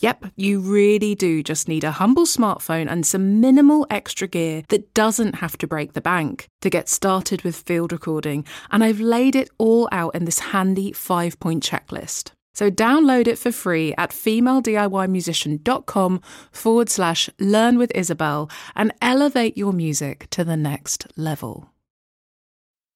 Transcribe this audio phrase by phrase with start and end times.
[0.00, 4.94] Yep, you really do just need a humble smartphone and some minimal extra gear that
[4.94, 8.46] doesn't have to break the bank to get started with field recording.
[8.70, 12.30] And I've laid it all out in this handy five point checklist.
[12.54, 16.20] So download it for free at femalediymusician.com
[16.50, 21.68] forward slash learn with Isabel and elevate your music to the next level.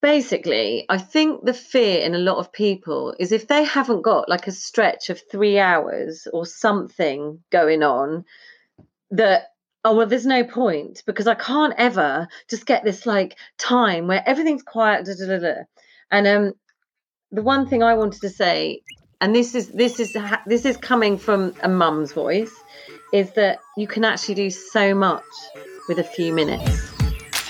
[0.04, 4.28] Basically, I think the fear in a lot of people is if they haven't got
[4.28, 8.26] like a stretch of three hours or something going on,
[9.12, 9.44] that
[9.82, 14.22] oh well there's no point because i can't ever just get this like time where
[14.26, 15.54] everything's quiet da, da, da,
[16.10, 16.52] and um
[17.30, 18.80] the one thing i wanted to say
[19.20, 22.54] and this is this is this is coming from a mum's voice
[23.12, 25.22] is that you can actually do so much
[25.88, 26.93] with a few minutes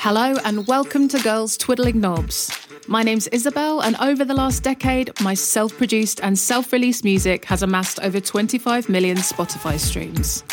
[0.04, 2.50] hello and welcome to girls twiddling knobs
[2.86, 7.46] my name's Isabel, and over the last decade, my self produced and self released music
[7.46, 10.44] has amassed over 25 million Spotify streams.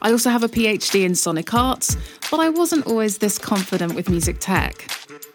[0.00, 1.96] I also have a PhD in sonic arts,
[2.30, 4.86] but I wasn't always this confident with music tech.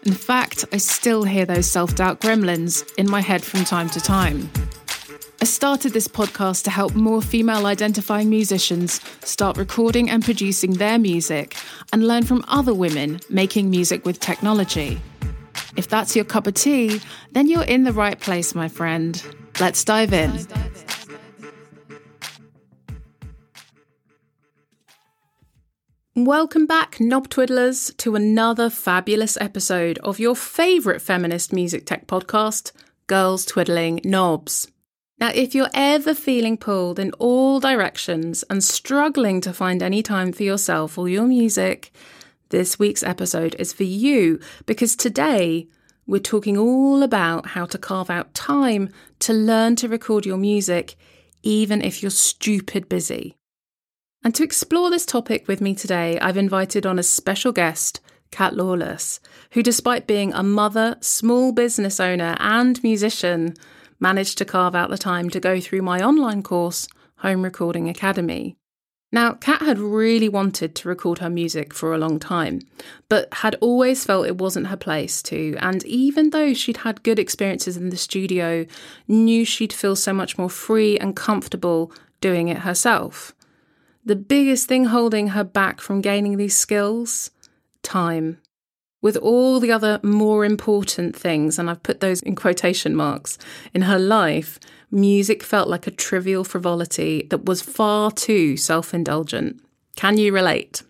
[0.06, 4.00] In fact, I still hear those self doubt gremlins in my head from time to
[4.00, 4.50] time.
[5.46, 10.98] I started this podcast to help more female identifying musicians start recording and producing their
[10.98, 11.54] music
[11.92, 15.00] and learn from other women making music with technology.
[15.76, 19.22] If that's your cup of tea, then you're in the right place, my friend.
[19.60, 20.48] Let's dive in.
[26.16, 32.72] Welcome back, knob twiddlers, to another fabulous episode of your favourite feminist music tech podcast,
[33.06, 34.66] Girls Twiddling Knobs.
[35.18, 40.30] Now, if you're ever feeling pulled in all directions and struggling to find any time
[40.30, 41.90] for yourself or your music,
[42.50, 45.68] this week's episode is for you because today
[46.06, 48.90] we're talking all about how to carve out time
[49.20, 50.96] to learn to record your music,
[51.42, 53.36] even if you're stupid busy.
[54.22, 58.00] And to explore this topic with me today, I've invited on a special guest,
[58.30, 59.20] Cat Lawless,
[59.52, 63.54] who, despite being a mother, small business owner, and musician,
[64.00, 68.56] managed to carve out the time to go through my online course, Home Recording Academy.
[69.12, 72.60] Now, Cat had really wanted to record her music for a long time,
[73.08, 77.18] but had always felt it wasn't her place to, and even though she'd had good
[77.18, 78.66] experiences in the studio,
[79.06, 83.32] knew she'd feel so much more free and comfortable doing it herself.
[84.04, 87.30] The biggest thing holding her back from gaining these skills?
[87.82, 88.38] Time
[89.02, 93.38] with all the other more important things, and I've put those in quotation marks,
[93.74, 94.58] in her life,
[94.90, 99.62] music felt like a trivial frivolity that was far too self indulgent.
[99.96, 100.82] Can you relate?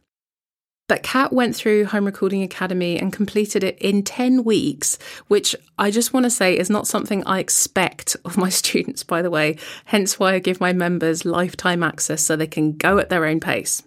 [0.89, 5.91] But Cat went through Home Recording Academy and completed it in 10 weeks, which I
[5.91, 9.57] just want to say is not something I expect of my students, by the way,
[9.87, 13.41] hence why I give my members lifetime access so they can go at their own
[13.41, 13.83] pace.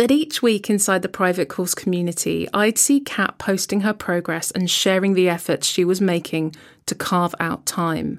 [0.00, 4.70] But each week inside the private course community, I'd see Cat posting her progress and
[4.70, 6.56] sharing the efforts she was making
[6.86, 8.18] to carve out time.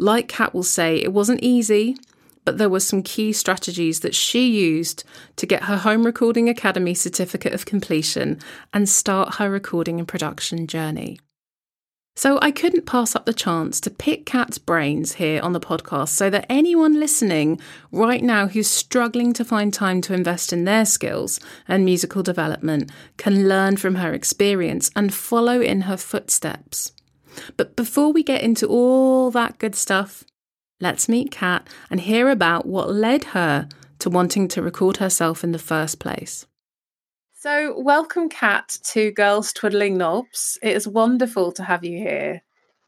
[0.00, 1.96] Like Cat will say, it wasn't easy,
[2.44, 5.04] but there were some key strategies that she used
[5.36, 8.40] to get her Home Recording Academy certificate of completion
[8.72, 11.20] and start her recording and production journey.
[12.14, 16.10] So I couldn't pass up the chance to pick Cat's brains here on the podcast
[16.10, 17.58] so that anyone listening
[17.90, 22.90] right now who's struggling to find time to invest in their skills and musical development
[23.16, 26.92] can learn from her experience and follow in her footsteps.
[27.56, 30.22] But before we get into all that good stuff,
[30.80, 33.68] let's meet Cat and hear about what led her
[34.00, 36.46] to wanting to record herself in the first place.
[37.42, 40.58] So, welcome, Cat, to Girls Twiddling Knobs.
[40.62, 42.40] It is wonderful to have you here.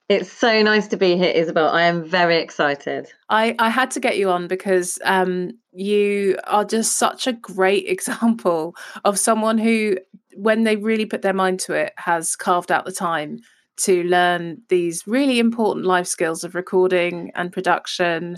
[0.09, 1.71] It's so nice to be here, Isabel.
[1.71, 3.09] I am very excited.
[3.29, 7.87] I, I had to get you on because um, you are just such a great
[7.89, 9.99] example of someone who,
[10.37, 13.41] when they really put their mind to it, has carved out the time
[13.79, 18.37] to learn these really important life skills of recording and production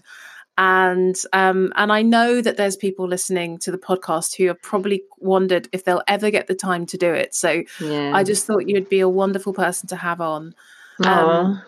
[0.58, 5.03] and um, and I know that there's people listening to the podcast who have probably
[5.19, 7.35] wondered if they'll ever get the time to do it.
[7.35, 8.12] So yeah.
[8.14, 10.55] I just thought you'd be a wonderful person to have on.
[11.05, 11.62] Um,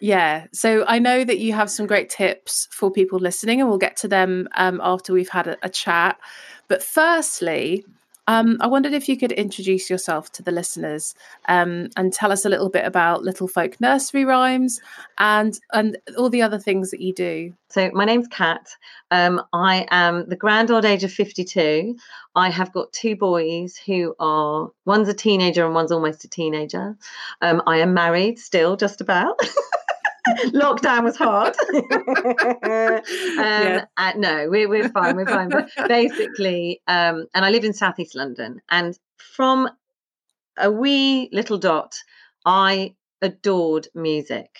[0.00, 3.78] yeah, so I know that you have some great tips for people listening, and we'll
[3.78, 6.18] get to them um, after we've had a, a chat.
[6.66, 7.84] But firstly,
[8.26, 11.14] um, I wondered if you could introduce yourself to the listeners
[11.48, 14.80] um, and tell us a little bit about Little Folk Nursery Rhymes
[15.18, 17.52] and and all the other things that you do.
[17.68, 18.68] So my name's Cat.
[19.10, 21.96] Um, I am the grand old age of fifty-two.
[22.34, 26.96] I have got two boys who are one's a teenager and one's almost a teenager.
[27.42, 29.38] Um, I am married still, just about.
[30.26, 31.54] lockdown was hard.
[31.74, 33.02] um,
[33.36, 33.84] yeah.
[33.96, 35.16] uh, no, we're, we're fine.
[35.16, 35.48] We're fine.
[35.48, 38.60] But basically, um, and I live in Southeast London.
[38.70, 39.68] And from
[40.58, 41.96] a wee little dot,
[42.44, 44.50] I adored music.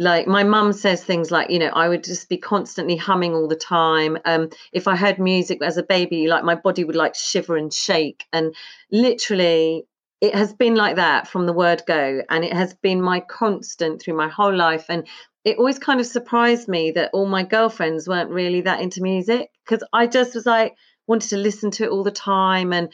[0.00, 3.48] Like my mum says things like, you know, I would just be constantly humming all
[3.48, 4.16] the time.
[4.24, 7.72] Um, if I heard music as a baby, like my body would like shiver and
[7.72, 8.24] shake.
[8.32, 8.54] And
[8.92, 9.86] literally,
[10.20, 14.02] it has been like that from the word go and it has been my constant
[14.02, 15.06] through my whole life and
[15.44, 19.50] it always kind of surprised me that all my girlfriends weren't really that into music
[19.64, 20.74] because i just was like
[21.06, 22.92] wanted to listen to it all the time and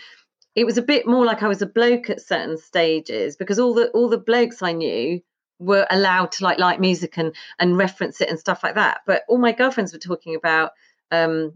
[0.55, 3.75] it was a bit more like i was a bloke at certain stages because all
[3.75, 5.21] the all the blokes i knew
[5.59, 9.23] were allowed to like like music and and reference it and stuff like that but
[9.29, 10.73] all my girlfriends were talking about
[11.11, 11.53] um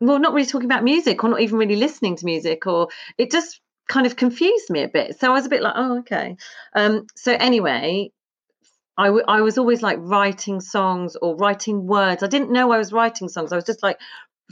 [0.00, 3.30] well not really talking about music or not even really listening to music or it
[3.30, 5.18] just kind of confused me a bit.
[5.18, 6.36] So I was a bit like, oh, okay.
[6.74, 8.10] Um, so anyway,
[8.98, 12.22] I, w- I was always like writing songs or writing words.
[12.22, 13.52] I didn't know I was writing songs.
[13.52, 13.98] I was just like,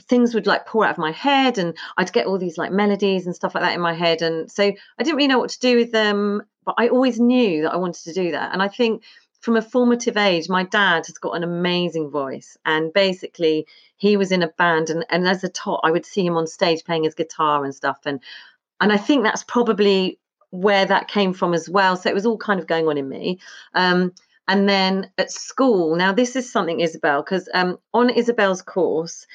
[0.08, 3.26] things would like pour out of my head and I'd get all these like melodies
[3.26, 4.22] and stuff like that in my head.
[4.22, 7.62] And so I didn't really know what to do with them, but I always knew
[7.62, 8.52] that I wanted to do that.
[8.52, 9.04] And I think
[9.40, 12.56] from a formative age, my dad has got an amazing voice.
[12.64, 13.66] And basically,
[13.96, 14.88] he was in a band.
[14.90, 17.74] And, and as a tot, I would see him on stage playing his guitar and
[17.74, 17.98] stuff.
[18.06, 18.20] And
[18.80, 20.18] and I think that's probably
[20.50, 21.96] where that came from as well.
[21.96, 23.40] So it was all kind of going on in me.
[23.74, 24.12] Um,
[24.46, 29.26] and then at school, now this is something Isabel, because um, on Isabel's course,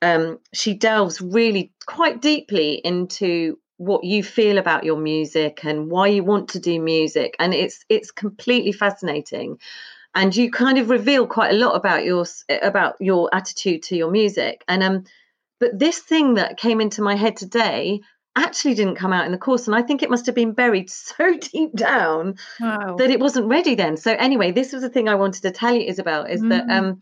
[0.00, 6.06] um, she delves really quite deeply into what you feel about your music and why
[6.06, 9.58] you want to do music, and it's it's completely fascinating.
[10.14, 12.24] And you kind of reveal quite a lot about your
[12.62, 14.62] about your attitude to your music.
[14.68, 15.04] And um,
[15.58, 18.00] but this thing that came into my head today
[18.34, 19.66] actually didn't come out in the course.
[19.66, 22.96] And I think it must have been buried so deep down wow.
[22.96, 23.96] that it wasn't ready then.
[23.96, 26.50] So anyway, this was the thing I wanted to tell you, Isabel, is mm.
[26.50, 27.00] that um,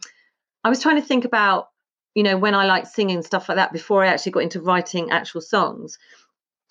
[0.64, 1.68] I was trying to think about,
[2.14, 5.10] you know, when I liked singing stuff like that before I actually got into writing
[5.10, 5.98] actual songs.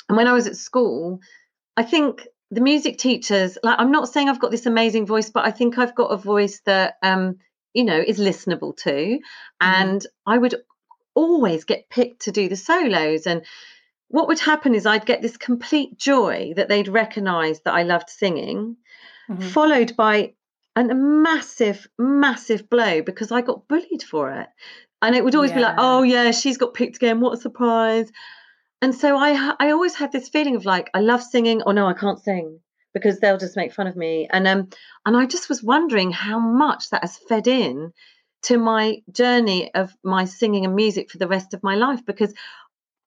[0.08, 1.20] And when I was at school,
[1.78, 5.46] I think the music teachers, like I'm not saying I've got this amazing voice, but
[5.46, 7.38] I think I've got a voice that um,
[7.74, 8.92] you know, is listenable to.
[8.92, 9.20] Mm.
[9.62, 10.56] And I would
[11.16, 13.44] always get picked to do the solos and
[14.10, 18.10] what would happen is I'd get this complete joy that they'd recognize that I loved
[18.10, 18.76] singing,
[19.30, 19.42] mm-hmm.
[19.50, 20.34] followed by
[20.76, 24.48] a massive, massive blow because I got bullied for it.
[25.02, 25.58] And it would always yeah.
[25.58, 27.22] be like, oh, yeah, she's got picked again.
[27.22, 28.12] What a surprise.
[28.82, 31.62] And so I, I always had this feeling of like, I love singing.
[31.66, 32.60] Oh, no, I can't sing
[32.94, 34.28] because they'll just make fun of me.
[34.32, 34.70] And, um,
[35.06, 37.94] and I just was wondering how much that has fed in
[38.44, 42.34] to my journey of my singing and music for the rest of my life because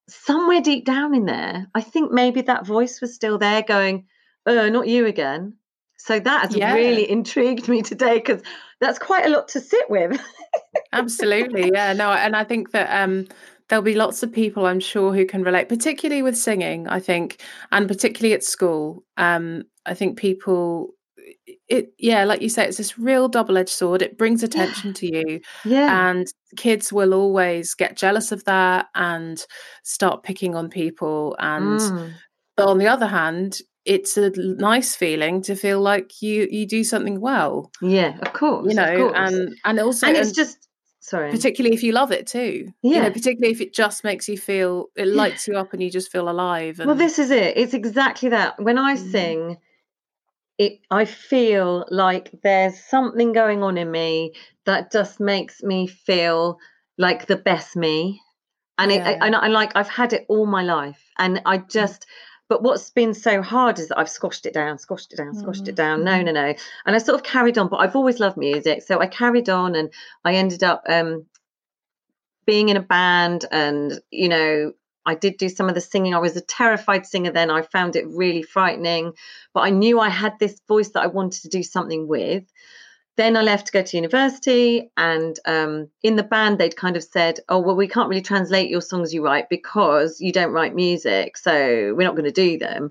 [0.09, 4.06] somewhere deep down in there, I think maybe that voice was still there going,
[4.47, 5.54] oh, not you again.
[5.99, 6.75] So that has yeah.
[6.75, 8.42] really intrigued me today because
[8.80, 10.21] that's quite a lot to sit with.
[10.92, 11.71] Absolutely.
[11.75, 11.92] Yeah.
[11.92, 13.26] No, and I think that um
[13.68, 17.40] there'll be lots of people I'm sure who can relate, particularly with singing, I think,
[17.71, 19.04] and particularly at school.
[19.16, 20.90] Um, I think people
[21.68, 24.94] it yeah like you say it's this real double-edged sword it brings attention yeah.
[24.94, 29.47] to you yeah and kids will always get jealous of that and
[29.82, 32.12] start picking on people and mm.
[32.56, 36.85] but on the other hand it's a nice feeling to feel like you you do
[36.85, 39.14] something well yeah of course you know course.
[39.16, 40.68] and and also and it's and, just
[41.00, 44.28] sorry particularly if you love it too yeah you know, particularly if it just makes
[44.28, 46.87] you feel it lights you up and you just feel alive and...
[46.87, 49.11] well this is it it's exactly that when i mm.
[49.11, 49.56] sing
[50.59, 56.59] it I feel like there's something going on in me that just makes me feel
[56.99, 58.21] like the best me.
[58.78, 59.11] And yeah.
[59.11, 61.71] it and I like I've had it all my life and I mm.
[61.71, 62.06] just
[62.49, 65.64] but what's been so hard is that I've squashed it down, squashed it down, squashed
[65.64, 65.68] mm.
[65.68, 66.04] it down.
[66.04, 66.26] No, mm-hmm.
[66.26, 66.54] no, no.
[66.85, 68.82] And I sort of carried on, but I've always loved music.
[68.82, 69.90] So I carried on and
[70.25, 71.26] I ended up um
[72.44, 74.73] being in a band and you know
[75.04, 76.14] I did do some of the singing.
[76.14, 77.50] I was a terrified singer then.
[77.50, 79.12] I found it really frightening,
[79.52, 82.44] but I knew I had this voice that I wanted to do something with.
[83.16, 87.04] Then I left to go to university, and um, in the band, they'd kind of
[87.04, 90.75] said, Oh, well, we can't really translate your songs you write because you don't write
[90.75, 91.37] music.
[91.37, 92.90] So we're not going to do them.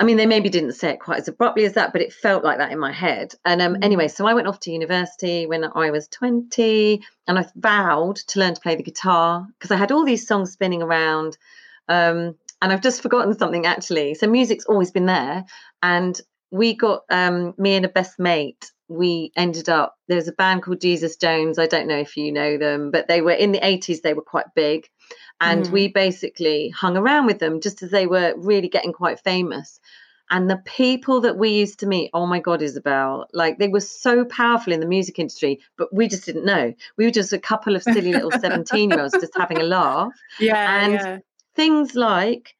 [0.00, 2.42] I mean, they maybe didn't say it quite as abruptly as that, but it felt
[2.44, 3.34] like that in my head.
[3.44, 3.84] And um, Mm.
[3.84, 8.40] anyway, so I went off to university when I was 20 and I vowed to
[8.40, 11.38] learn to play the guitar because I had all these songs spinning around.
[11.88, 14.14] Um, and I've just forgotten something actually.
[14.14, 15.44] So music's always been there.
[15.82, 16.20] And
[16.50, 18.72] we got um, me and a best mate.
[18.88, 21.58] We ended up, there's a band called Jesus Jones.
[21.58, 24.22] I don't know if you know them, but they were in the 80s, they were
[24.22, 24.88] quite big.
[25.40, 25.70] And Mhm.
[25.72, 29.80] we basically hung around with them just as they were really getting quite famous.
[30.30, 33.80] And the people that we used to meet, oh my God, Isabel, like they were
[33.80, 36.72] so powerful in the music industry, but we just didn't know.
[36.96, 40.12] We were just a couple of silly little 17 year olds just having a laugh.
[40.38, 41.18] Yeah, And- yeah.
[41.56, 42.56] Things like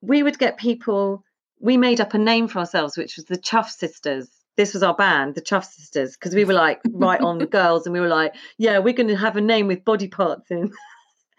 [0.00, 1.22] we would get people,
[1.60, 4.30] we made up a name for ourselves, which was the Chuff Sisters.
[4.56, 7.84] This was our band, the Chuff Sisters, because we were like right on the girls
[7.84, 10.72] and we were like, yeah, we're going to have a name with body parts in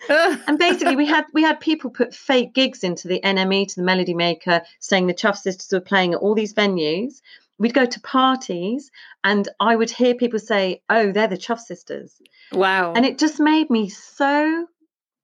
[0.10, 3.84] and basically we had we had people put fake gigs into the NME to the
[3.84, 7.22] Melody Maker saying the Chuff Sisters were playing at all these venues.
[7.58, 8.90] We'd go to parties
[9.24, 12.22] and I would hear people say, "Oh, they're the Chuff Sisters,"
[12.54, 12.94] wow.
[12.94, 14.68] and it just made me so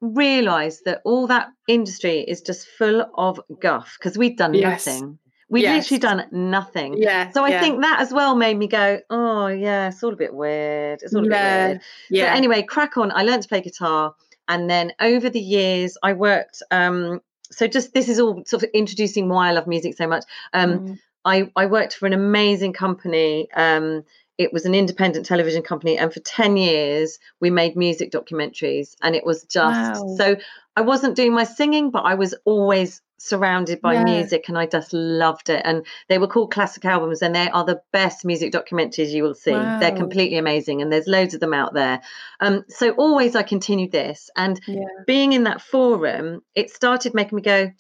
[0.02, 4.86] realize that all that industry is just full of guff because we'd done Yes.
[4.86, 5.20] nothing.
[5.48, 5.90] We'd Yes.
[5.92, 6.96] literally done nothing.
[6.98, 7.32] yeah.
[7.32, 10.16] So I yeah, think that as well made me go, "Oh yeah, it's all a
[10.18, 11.02] bit weird.
[11.04, 12.32] It's all a Yeah, bit weird." yeah.
[12.32, 13.12] So anyway, crack on.
[13.12, 14.16] I learned to play guitar,
[14.48, 16.62] and then over the years, I worked.
[16.72, 17.22] Um,
[17.52, 20.26] so just this is all sort of introducing why I love music so much.
[20.54, 21.00] Um, Mm.
[21.26, 23.48] I I worked for an amazing company.
[23.56, 24.04] Um,
[24.38, 29.16] it was an independent television company, and for ten years we made music documentaries, and
[29.16, 30.16] it was just Wow.
[30.18, 30.36] so.
[30.78, 34.04] I wasn't doing my singing, but I was always surrounded by Yeah.
[34.04, 35.62] music, and I just loved it.
[35.66, 39.34] And they were called classic albums, and they are the best music documentaries you will
[39.34, 39.52] see.
[39.52, 42.02] They're completely amazing, and there's loads of them out there.
[42.40, 44.86] Um, so always I continued this, and yeah.
[45.08, 47.72] being in that forum, it started making me go,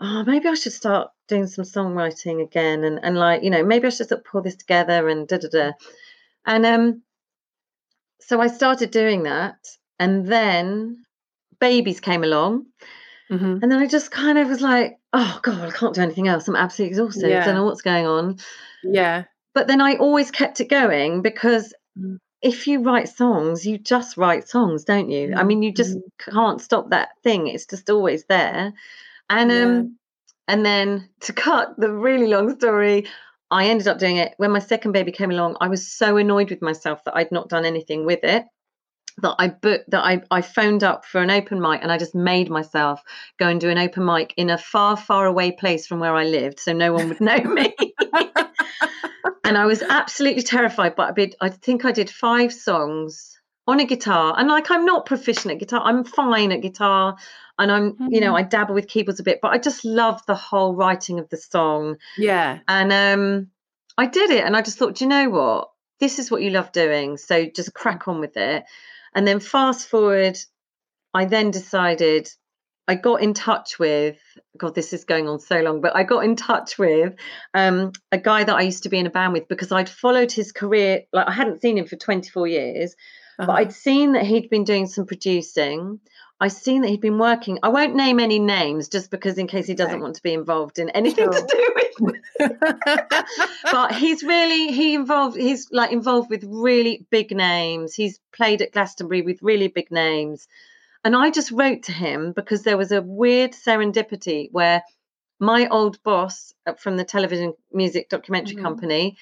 [0.00, 3.86] oh, maybe I should start doing some songwriting again, and and like you know, maybe
[3.86, 5.72] I should sort of pull this together and da da da,
[6.44, 7.02] and um,
[8.20, 9.56] so I started doing that,
[9.98, 11.04] and then
[11.60, 12.66] babies came along,
[13.30, 13.60] Mhm.
[13.62, 16.46] and then I just kind of was like, oh god, I can't do anything else.
[16.48, 17.32] I'm absolutely exhausted.
[17.32, 18.38] I don't know what's going on.
[18.84, 19.24] Yeah.
[19.54, 22.18] But then I always kept it going because Mm.
[22.42, 25.34] if you write songs, you just write songs, don't you?
[25.34, 26.02] I mean, you just Mhm.
[26.18, 27.46] can't stop that thing.
[27.48, 28.72] It's just always there.
[29.30, 29.62] And Yeah.
[29.64, 29.98] um
[30.48, 33.08] and then to cut the really long story,
[33.50, 35.56] I ended up doing it when my second baby came along.
[35.60, 38.44] I was so annoyed with myself that I'd not done anything with it.
[39.22, 42.14] That I booked that I, I phoned up for an open mic and I just
[42.14, 43.02] made myself
[43.38, 46.24] go and do an open mic in a far, far away place from where I
[46.24, 47.74] lived so no one would know me.
[49.44, 50.96] and I was absolutely terrified.
[50.96, 54.34] But I did, I think I did five songs on a guitar.
[54.36, 55.80] And like, I'm not proficient at guitar.
[55.82, 57.16] I'm fine at guitar.
[57.58, 58.38] And I'm, you know, Mhm.
[58.38, 61.38] I dabble with keyboards a bit, but I just love the whole writing of the
[61.38, 61.96] song.
[62.18, 62.58] Yeah.
[62.68, 63.50] And um,
[63.96, 64.44] I did it.
[64.44, 65.70] And I just thought, "Do you know what?
[66.00, 67.16] This is what you love doing.
[67.16, 68.64] So just crack on with it.
[69.16, 70.38] And then fast forward,
[71.14, 72.28] I then decided
[72.86, 74.18] I got in touch with
[74.56, 77.14] God, this is going on so long, but I got in touch with
[77.54, 80.30] um, a guy that I used to be in a band with because I'd followed
[80.30, 81.02] his career.
[81.12, 82.94] Like I hadn't seen him for 24 years,
[83.38, 83.58] but Uh-huh.
[83.58, 86.00] I'd seen that he'd been doing some producing.
[86.38, 87.58] I'd seen that he'd been working.
[87.62, 90.02] I won't name any names just because in case he doesn't Okay.
[90.02, 91.32] want to be involved in anything Sure.
[91.32, 91.86] to do with
[93.72, 98.72] but he's really he involved he's like involved with really big names he's played at
[98.72, 100.46] glastonbury with really big names
[101.04, 104.82] and i just wrote to him because there was a weird serendipity where
[105.40, 108.62] my old boss uh, from the television music documentary Mhm.
[108.62, 109.16] company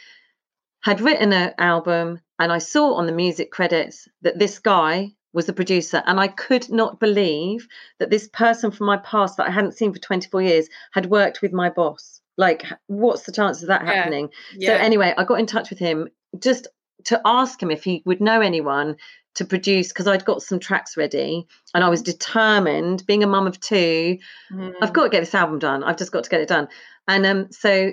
[0.80, 5.46] had written an album and i saw on the music credits that this guy was
[5.46, 7.66] the producer and i could not believe
[7.98, 11.42] that this person from my past that i hadn't seen for 24 years had worked
[11.42, 13.92] with my boss like what's the chance of that Yeah.
[13.92, 14.68] happening yeah.
[14.70, 16.66] so anyway, I got in touch with him just
[17.04, 18.96] to ask him if he would know anyone
[19.34, 23.46] to produce because I'd got some tracks ready and I was determined, being a mum
[23.46, 24.18] of two,
[24.52, 24.74] Mhm.
[24.80, 25.84] I've got to get this album done.
[25.84, 26.68] I've just got to get it done.
[27.06, 27.92] And um, so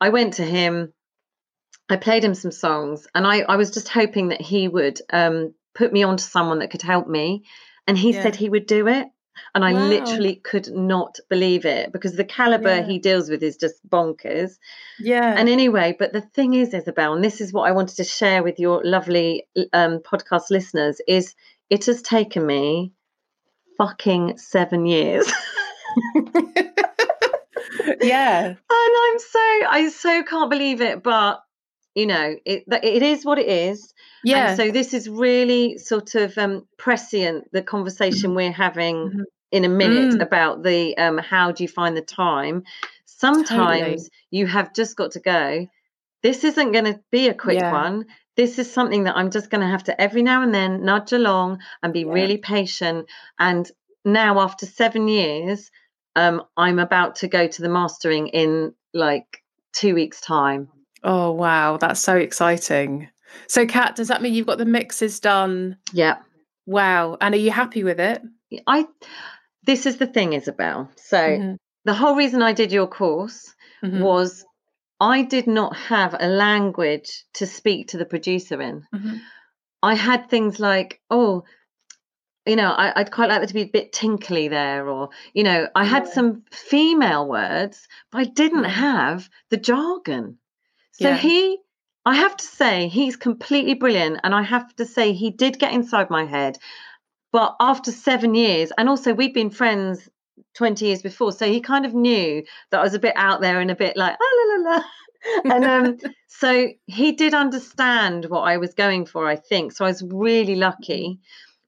[0.00, 0.92] I went to him,
[1.88, 5.54] I played him some songs, and I, I was just hoping that he would um,
[5.78, 7.44] put me onto someone that could help me.
[7.86, 8.22] And he Yeah.
[8.22, 9.06] said he would do it.
[9.54, 9.78] And I Wow.
[9.78, 12.86] literally could not believe it because the caliber Yeah.
[12.86, 14.58] he deals with is just bonkers.
[14.98, 15.34] yeah.
[15.38, 18.42] And anyway, but the thing is, Isabel, and this is what I wanted to share
[18.42, 21.34] with your lovely um, podcast listeners, is
[21.70, 22.92] it has taken me
[23.78, 25.30] fucking seven years.
[28.00, 28.54] yeah.
[28.70, 29.38] And I'm so
[29.70, 31.42] I so can't believe it, but
[31.98, 33.92] you know, it it is what it is.
[34.24, 34.48] Yeah.
[34.48, 39.24] And so this is really sort of um prescient the conversation we're having Mhm.
[39.50, 40.22] in a minute Mm.
[40.22, 42.62] about the um how do you find the time.
[43.06, 45.66] Sometimes you have just got to go.
[46.22, 47.72] This isn't going to be a quick Yeah.
[47.72, 48.06] one.
[48.36, 51.12] This is something that I'm just going to have to every now and then nudge
[51.12, 52.12] along and be Yeah.
[52.18, 53.06] really patient.
[53.38, 53.70] And
[54.04, 55.70] now, after seven years,
[56.14, 60.68] um, I'm about to go to the mastering in like two weeks' time.
[61.04, 63.08] Oh wow, that's so exciting.
[63.46, 65.76] So Cat, does that mean you've got the mixes done?
[65.92, 66.18] Yeah,
[66.66, 67.16] Wow.
[67.20, 68.22] And are you happy with it?
[68.66, 68.86] I.
[69.64, 70.90] This is the thing, Isabel.
[70.96, 74.44] So Mhm, the whole reason I did your course mhm, was
[75.00, 78.84] I did not have a language to speak to the producer in.
[78.94, 79.20] mhm.
[79.82, 81.44] I had things like, oh,
[82.46, 85.44] you know, I, I'd quite like there to be a bit tinkly there, or you
[85.44, 86.12] know, I had Yeah.
[86.14, 90.38] some female words, but I didn't have the jargon.
[91.00, 91.16] So Yeah.
[91.16, 91.58] he,
[92.04, 95.72] I have to say, he's completely brilliant, and I have to say, he did get
[95.72, 96.58] inside my head.
[97.30, 100.08] But after seven years, and also we've been friends
[100.54, 103.60] 20 years before, so he kind of knew that I was a bit out there
[103.60, 104.84] and a bit like, ah, la, la, la.
[105.54, 109.72] and um, so he did understand what I was going for, I think.
[109.72, 111.20] So I was really lucky.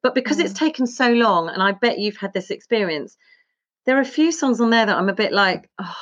[0.03, 3.17] But because it's taken so long, and I bet you've had this experience,
[3.87, 5.97] there are a few songs on there that I'm a bit like, oh,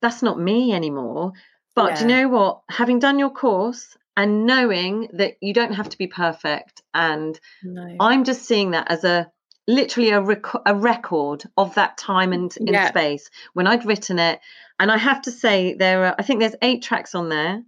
[0.00, 1.32] that's not me anymore.
[1.78, 2.62] But do you know what?
[2.68, 7.96] Having done your course and knowing that you don't have to be perfect, and No.
[8.00, 9.30] I'm just seeing that as a
[9.68, 12.88] literally a, rec- a record of that time and in Yeah.
[12.88, 14.40] space when I'd written it.
[14.80, 17.62] And I have to say, there are, I think there's eight tracks on there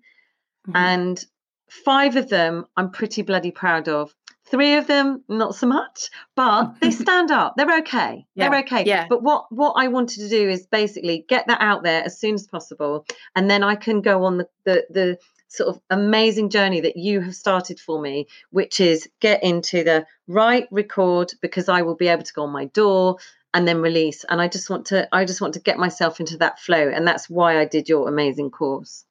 [0.68, 0.72] Mhm.
[0.74, 1.24] and
[1.68, 4.14] five of them I'm pretty bloody proud of.
[4.50, 7.54] Three of them, not so much, but they stand up.
[7.56, 8.26] They're okay.
[8.34, 8.84] They're okay.
[8.84, 9.06] yeah.
[9.08, 12.34] But what what I wanted to do is basically get that out there as soon
[12.34, 16.80] as possible, and then I can go on the the, the sort of amazing journey
[16.80, 21.82] that you have started for me, which is get into the right record because I
[21.82, 23.16] will be able to go on my door
[23.52, 24.24] and then release.
[24.28, 27.06] And I just want to I just want to get myself into that flow, and
[27.06, 29.04] that's why I did your amazing course.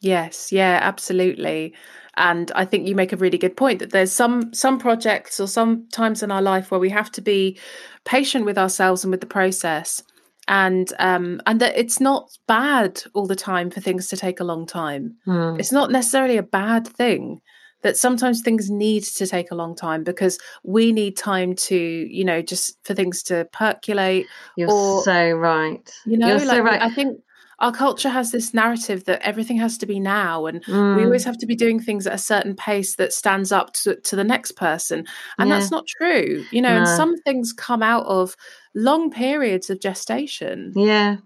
[0.00, 1.74] Yes, yeah, absolutely.
[2.16, 5.46] And I think you make a really good point that there's some some projects or
[5.46, 7.58] some times in our life where we have to be
[8.04, 10.02] patient with ourselves and with the process.
[10.48, 14.44] And um and that it's not bad all the time for things to take a
[14.44, 15.16] long time.
[15.24, 15.56] Hmm.
[15.58, 17.40] It's not necessarily a bad thing
[17.82, 22.24] that sometimes things need to take a long time because we need time to, you
[22.24, 25.88] know, just for things to percolate You're or- so right.
[26.04, 26.82] you know You're like so right.
[26.82, 27.20] i think
[27.60, 31.24] our culture has this narrative that everything has to be now and we Mm, always
[31.24, 34.24] have to be doing things at a certain pace that stands up to, to the
[34.24, 35.06] next person
[35.38, 38.36] and that's not true you know and some things come out of
[38.74, 41.16] long periods of gestation yeah.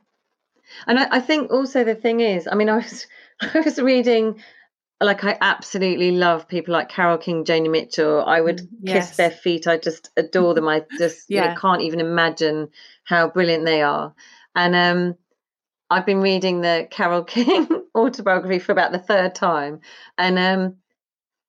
[0.86, 3.06] And I, I think also the thing is, I mean, I was
[3.40, 4.42] I was reading
[5.00, 8.24] like I absolutely love people like Carole King, Joni Mitchell.
[8.24, 9.66] I would Mm, kiss their feet.
[9.66, 10.68] I just adore them.
[10.68, 12.68] I just you know, can't even imagine
[13.04, 14.14] how brilliant they are.
[14.54, 15.16] And um
[15.92, 19.80] I've been reading the Carole King autobiography for about the third time.
[20.16, 20.76] And um,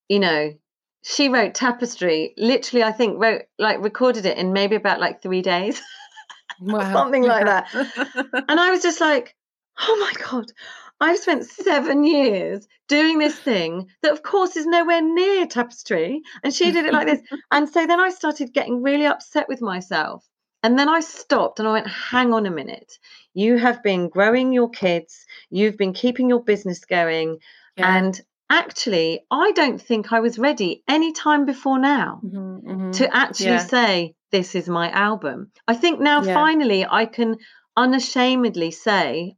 [0.10, 0.54] you know,
[1.02, 5.42] she wrote Tapestry, literally, I think wrote like recorded it in maybe about like three
[5.42, 5.82] days.
[6.60, 6.92] wow.
[6.92, 7.68] something like that.
[8.50, 9.36] And I was just like,
[9.80, 10.52] oh my God,
[11.00, 16.22] I've spent seven years doing this thing that, of course, is nowhere near tapestry.
[16.44, 17.22] And she did it like this.
[17.52, 20.26] And so then I started getting really upset with myself.
[20.64, 22.98] And then I stopped and I went, hang on a minute.
[23.34, 27.40] You have been growing your kids, you've been keeping your business going.
[27.76, 27.98] Yeah.
[27.98, 32.92] And actually, I don't think I was ready any time before now Mhm, mhm.
[32.94, 33.58] to actually Yeah.
[33.58, 35.52] say this is my album.
[35.68, 36.34] I think now Yeah.
[36.34, 37.38] finally I can
[37.76, 39.36] unashamedly say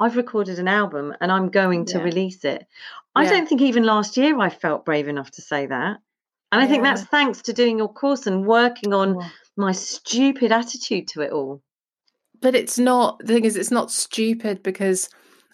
[0.00, 2.66] I've recorded an album and I'm going to release it.
[3.14, 5.98] I don't think even last year I felt brave enough to say that.
[6.50, 9.30] And I think that's thanks to doing your course and working on.
[9.56, 11.62] My stupid attitude to it all.
[12.40, 15.08] but it's not the thing is it's not stupid because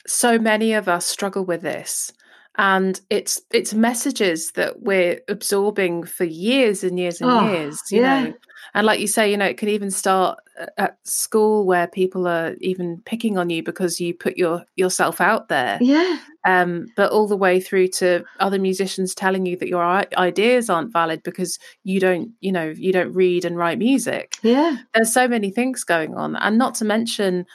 [0.06, 2.12] so many of us struggle with this
[2.56, 8.00] and it's it's messages that we're absorbing for years and years and Oh, years you
[8.00, 8.24] yeah.
[8.24, 8.32] know
[8.74, 10.38] and like you say you know it can even start
[10.76, 15.48] at school where people are even picking on you because you put your yourself out
[15.48, 16.18] there Yeah.
[16.44, 19.82] um but all the way through to other musicians telling you that your
[20.16, 24.76] ideas aren't valid because you don't you know you don't read and write music Yeah.
[24.94, 27.46] there's so many things going on and not to mention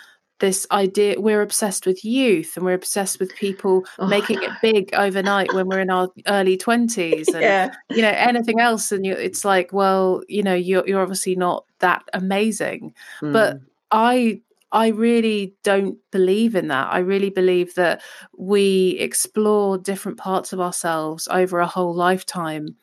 [0.43, 4.93] this idea we're obsessed with youth and we're obsessed with people oh, making it big
[4.93, 7.73] overnight when we're in our early 20s and yeah.
[7.89, 11.63] you know anything else and you, it's like well you know you're, you're obviously not
[11.79, 13.31] that amazing mm.
[13.31, 13.57] but
[13.91, 14.37] i
[14.73, 16.91] I really don't believe in that.
[16.91, 18.01] I really believe that
[18.35, 22.75] we explore different parts of ourselves over a whole lifetime.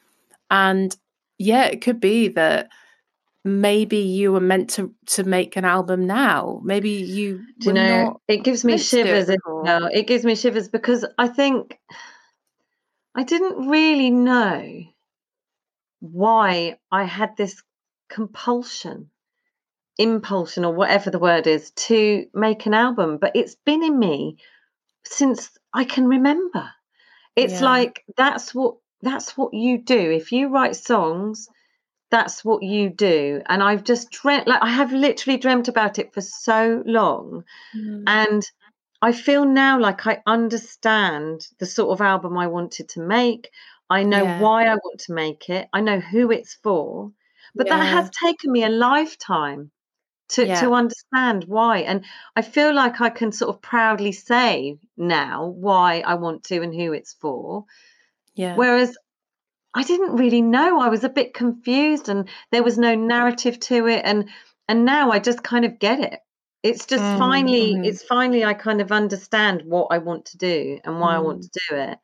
[0.53, 0.97] And
[1.37, 2.69] yeah, it could be that
[3.45, 6.61] maybe you were meant to to make an album now.
[6.65, 10.69] Maybe you Do you know it gives me shivers it, no, it gives me shivers
[10.69, 11.79] because I think
[13.15, 14.85] I didn't really know
[16.01, 17.63] why I had this
[18.09, 19.11] compulsion
[19.99, 24.39] impulsion or whatever the word is to make an album but it's been in me
[25.05, 26.71] since i can remember
[27.37, 27.65] it's yeah.
[27.65, 31.49] like that's what that's what you do if you write songs
[32.11, 36.13] that's what you do and i've just dreamt like i have literally dreamt about it
[36.13, 37.45] for so long
[37.77, 38.03] mm.
[38.07, 38.43] and
[39.01, 43.51] i feel now like i understand the sort of album i wanted to make
[43.89, 44.41] i know yeah.
[44.41, 47.11] why i want to make it i know who it's for
[47.55, 47.79] but yeah.
[47.79, 49.71] that has taken me a lifetime
[50.29, 50.61] to yeah.
[50.61, 52.05] to understand why and
[52.37, 56.75] i feel like i can sort of proudly say now why i want to and
[56.75, 57.65] who it's for
[58.35, 58.97] yeah whereas
[59.75, 63.87] i didn't really know i was a bit confused and there was no narrative to
[63.87, 64.29] it and
[64.69, 66.21] and now i just kind of get it
[66.63, 67.87] it's just mm, finally mm.
[67.87, 71.17] it's finally i kind of understand what i want to do and why mm.
[71.17, 71.51] i want mm.
[71.51, 71.99] to do it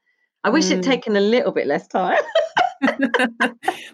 [0.44, 0.72] i wish mm.
[0.72, 2.22] it'd taken a little bit less time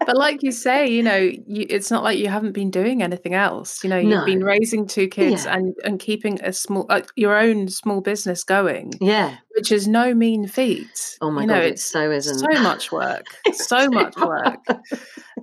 [0.05, 3.33] but like you say, you know, you, it's not like you haven't been doing anything
[3.33, 3.83] else.
[3.83, 4.25] You know, you've no.
[4.25, 5.55] been raising two kids yeah.
[5.55, 8.93] and and keeping a small uh, your own small business going.
[8.99, 11.17] Yeah, which is no mean feat.
[11.21, 14.59] Oh my you god, know, it's so isn't so much work, so much work.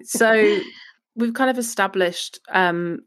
[0.02, 0.58] so
[1.16, 3.00] we've kind of established um,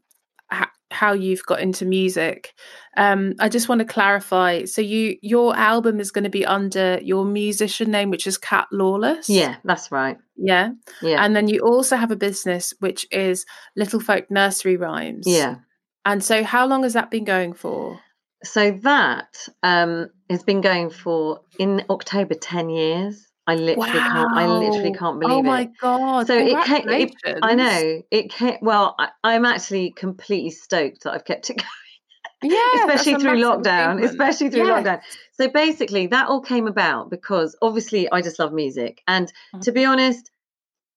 [0.94, 2.54] how you've got into music.
[2.96, 4.64] Um, I just want to clarify.
[4.64, 8.68] So you your album is going to be under your musician name, which is Cat
[8.72, 9.28] Lawless.
[9.28, 10.16] Yeah, that's right.
[10.36, 10.70] Yeah,
[11.02, 11.22] yeah.
[11.24, 13.44] And then you also have a business which is
[13.76, 15.26] Little Folk Nursery Rhymes.
[15.26, 15.56] Yeah.
[16.04, 17.98] And so, how long has that been going for?
[18.42, 23.26] So that um, has been going for in October ten years.
[23.46, 24.12] I literally wow.
[24.12, 24.32] can't.
[24.32, 25.38] I literally can't believe it.
[25.38, 25.78] Oh my it.
[25.80, 26.26] god!
[26.26, 26.88] So it came.
[26.88, 28.56] It, I know it came.
[28.62, 31.56] Well, I, am actually completely stoked that I've kept it
[32.42, 32.52] going.
[32.52, 34.02] Yeah, especially through lockdown.
[34.02, 34.82] Especially through yeah.
[34.82, 35.00] lockdown.
[35.32, 39.60] So basically, that all came about because obviously I just love music, and mm-hmm.
[39.60, 40.30] to be honest,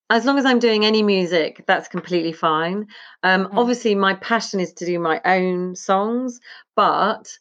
[0.10, 2.88] as long as I'm doing any music, that's completely fine.
[3.24, 3.58] Um, mm-hmm.
[3.58, 6.40] Obviously, my passion is to do my own songs,
[6.76, 7.38] but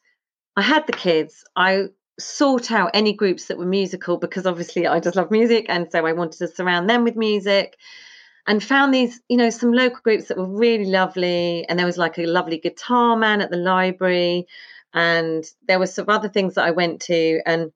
[0.57, 1.45] I had the kids.
[1.55, 1.87] I
[2.19, 6.07] sort out any groups that were musical because obviously I just love music and so
[6.07, 7.77] I wanted to surround them with music
[8.47, 11.99] and found these you know some local groups that were really lovely and there was
[11.99, 14.47] like a lovely guitar man at the library
[14.95, 17.71] and there were some other things that I went to and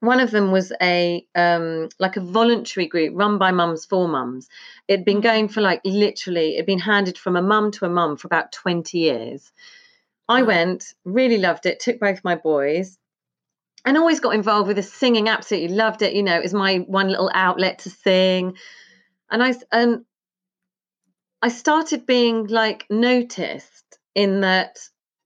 [0.00, 4.48] one of them was a um, like a voluntary group run by mums for mums.
[4.88, 5.24] It'd been mm.
[5.24, 8.52] going for like literally it'd been handed from a mum to a mum for about
[8.52, 9.52] 20 years.
[10.28, 12.98] I went, really loved it, took both my boys,
[13.86, 16.78] and always got involved with the singing absolutely loved it you know it was my
[16.78, 18.56] one little outlet to sing.
[19.30, 20.04] And i and
[21.40, 24.78] i started being like noticed in that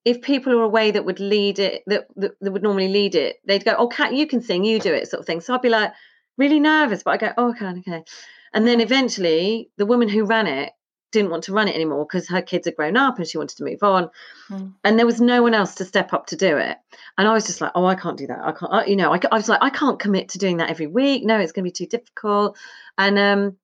[0.05, 3.37] if people are away that would lead it that, that, that would normally lead it
[3.45, 5.41] they'd go oh cat you can sing you do it sort of thing.
[5.41, 5.93] So i'd be like
[6.37, 8.05] really nervous but i go oh okay okay.
[8.53, 10.73] And then eventually the woman who ran it
[11.13, 13.57] didn't want to run it anymore because her kids had grown up and she wanted
[13.57, 14.11] to move on.
[14.49, 14.75] Mm.
[14.85, 16.77] and there was no one else to step up to do it.
[17.19, 18.41] And i was just like oh i can't do that.
[18.41, 20.71] I can't I, you know I, I was like i can't commit to doing that
[20.71, 21.25] every week.
[21.25, 22.59] No it's going to be too difficult.
[22.99, 23.57] And um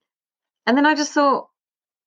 [0.67, 1.49] and then i just thought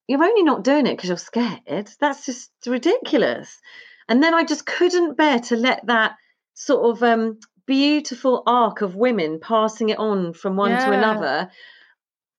[0.08, 1.90] you're only not doing it because you're scared.
[2.00, 3.60] That's just ridiculous.
[4.08, 6.16] And then i just couldn't bear to let that
[6.54, 10.86] sort of um beautiful arc of women passing it on from one yeah.
[10.86, 11.52] to another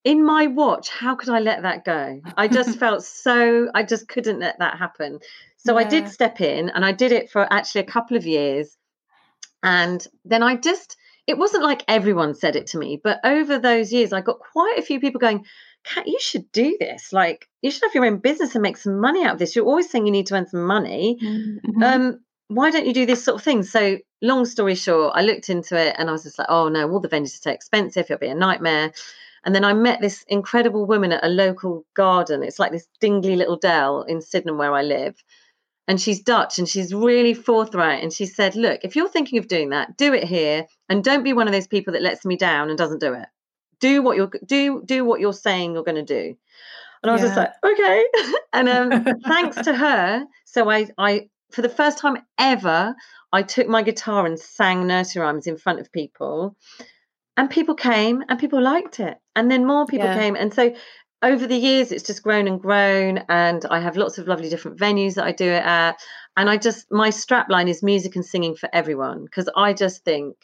[0.05, 2.21] in my watch how could i let that go?
[2.37, 5.21] I just felt so i just couldn't let that happen.
[5.59, 5.87] So yeah.
[5.87, 8.77] i did step in and i did it for actually a couple of years.
[9.63, 13.93] And then i just it wasn't like everyone said it to me but over those
[13.93, 15.45] years i got quite a few people going
[15.85, 17.13] cat you should do this.
[17.13, 19.57] Like you should have your own business and make some money out of this.
[19.57, 21.19] You're always saying you need to earn some money.
[21.23, 21.83] Mm-hmm.
[21.83, 23.63] um why don't you do this sort of thing?
[23.63, 26.91] So long story short i looked into it and i was just like oh no
[26.91, 28.05] all the venues are so expensive.
[28.05, 28.93] It'll be a nightmare
[29.45, 32.43] and then I met this incredible woman at a local garden.
[32.43, 35.23] It's like this dingly little dell in Sydenham where I live.
[35.89, 38.03] And she's Dutch and she's really forthright.
[38.03, 41.25] And she said, Look, if you're thinking of doing that, do it here and don't
[41.25, 43.27] be one of those people that lets me down and doesn't do it.
[43.81, 46.37] Do what you're do do what you're saying you're going to do.
[47.03, 47.29] And I was yeah.
[47.29, 48.05] just like, okay.
[48.53, 52.95] and um, thanks to her, so I I for the first time ever,
[53.33, 56.57] I took my guitar and sang nursery rhymes in front of people.
[57.41, 59.19] And people came and people liked it.
[59.35, 60.15] And then more people Yeah.
[60.15, 60.37] came.
[60.37, 60.75] And so
[61.23, 63.19] over the years, it's just grown and grown.
[63.31, 65.99] And I have lots of lovely different venues that I do it at.
[66.37, 69.25] And I just, my strapline is music and singing for everyone.
[69.25, 70.37] Because I just think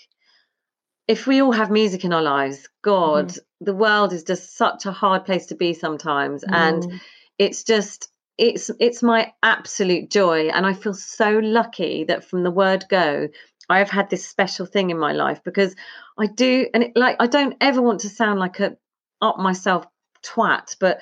[1.06, 4.92] if we all have music in our lives, God, the world is just such a
[4.92, 6.44] hard place to be sometimes.
[6.50, 7.00] And Mm.
[7.38, 12.50] it's just it's it's my absolute joy and i feel so lucky that from the
[12.50, 13.28] word go
[13.68, 15.74] i have had this special thing in my life because
[16.18, 18.76] i do and it, like i don't ever want to sound like a
[19.22, 19.87] up myself
[20.22, 21.00] twat but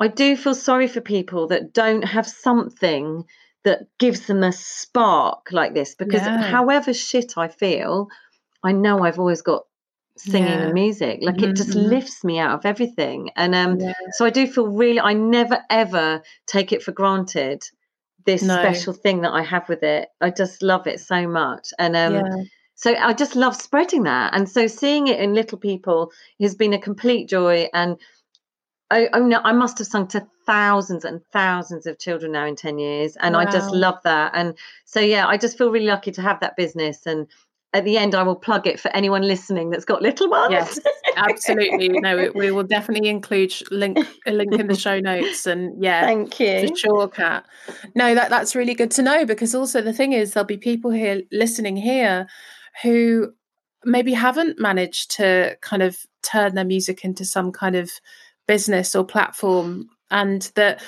[0.00, 3.24] i do feel sorry for people that don't have something
[3.64, 6.42] that gives them a spark like this because Yeah.
[6.50, 8.08] however shit i feel
[8.62, 9.64] i know i've always got
[10.16, 10.64] singing Yeah.
[10.66, 11.88] and music like it just Mhm.
[11.88, 13.92] lifts me out of everything and um Yeah.
[14.12, 17.64] so I do feel really, I never ever take it for granted.
[18.26, 18.56] This No.
[18.56, 22.14] special thing that I have with it, I just love it so much, and um,
[22.14, 22.44] yeah.
[22.74, 24.34] so I just love spreading that.
[24.34, 26.10] And so seeing it in little people
[26.40, 27.68] has been a complete joy.
[27.74, 27.98] And
[28.90, 32.56] I, I know I must have sung to thousands and thousands of children now in
[32.56, 34.32] ten years, and I just love that.
[34.34, 37.06] And so yeah, I just feel really lucky to have that business.
[37.06, 37.26] And
[37.74, 40.52] at the end, I will plug it for anyone listening that's got little ones.
[40.52, 40.78] Yes,
[41.16, 41.88] absolutely.
[41.88, 46.38] No, we, will definitely include link a link in the show notes, and yeah, Thank
[46.38, 46.68] you.
[46.68, 47.44] for sure, Cat.
[47.96, 50.92] No, that that's really good to know because also the thing is there'll be people
[50.92, 52.28] here listening here
[52.82, 53.32] who
[53.84, 57.90] maybe haven't managed to kind of turn their music into some kind of
[58.46, 60.80] business or platform, and that.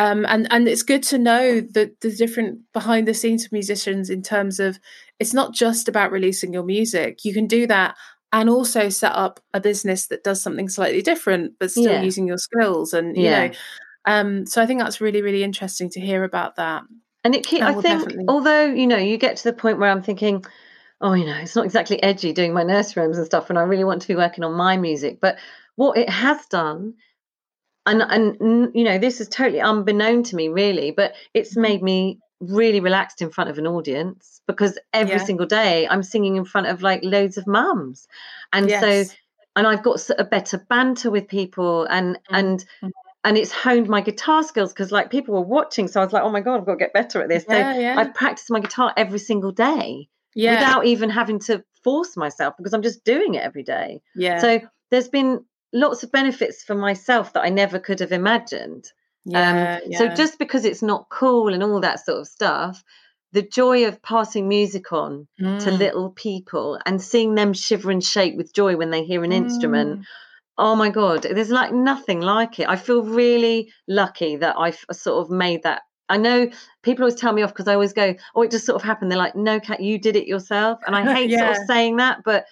[0.00, 4.08] Um, and and it's good to know that the different behind the scenes of musicians
[4.08, 4.78] in terms of
[5.18, 7.24] it's not just about releasing your music.
[7.26, 7.96] You can do that
[8.32, 12.02] and also set up a business that does something slightly different, but still Yeah.
[12.02, 12.94] using your skills.
[12.94, 13.46] And you Yeah.
[13.48, 13.54] know,
[14.06, 16.82] um, so I think that's really really interesting to hear about that.
[17.22, 19.90] And it keep, I think, definitely- although you know, you get to the point where
[19.90, 20.42] I'm thinking,
[21.02, 23.62] oh, you know, it's not exactly edgy doing my nursery rhymes and stuff, and I
[23.62, 25.18] really want to be working on my music.
[25.20, 25.36] But
[25.76, 26.94] what it has done,
[27.90, 31.62] and and you know, this is totally unbeknown to me, really, but it's Mhm.
[31.62, 35.24] made me really relaxed in front of an audience because every Yeah.
[35.24, 38.06] single day I'm singing in front of like loads of mums,
[38.52, 39.04] and so
[39.56, 42.38] and I've got a better banter with people, and Mm.
[42.38, 42.64] and
[43.24, 46.22] and it's honed my guitar skills because like people were watching, so I was like,
[46.22, 47.44] oh my god, I've got to get better at this.
[47.48, 47.94] Yeah, so yeah.
[47.98, 52.72] I've practiced my guitar every single day yeah, without even having to force myself because
[52.72, 54.00] I'm just doing it every day.
[54.14, 58.90] yeah, So there's been lots of benefits for myself that I never could have imagined.
[59.24, 62.82] yeah, um, So just because it's not cool and all that sort of stuff,
[63.32, 65.78] the joy of passing music on to Mm.
[65.78, 70.00] little people and seeing them shiver and shake with joy when they hear an instrument
[70.00, 70.04] Mm.
[70.58, 72.68] Oh my god, there's like nothing like it.
[72.68, 75.82] I feel really lucky that I've sort of made that.
[76.10, 76.50] I know
[76.82, 79.10] people always tell me off because I always go, "Oh, it just sort of happened."
[79.10, 82.18] They're like, "No, Cat, you did it yourself," and I hate sort of saying that,
[82.24, 82.44] but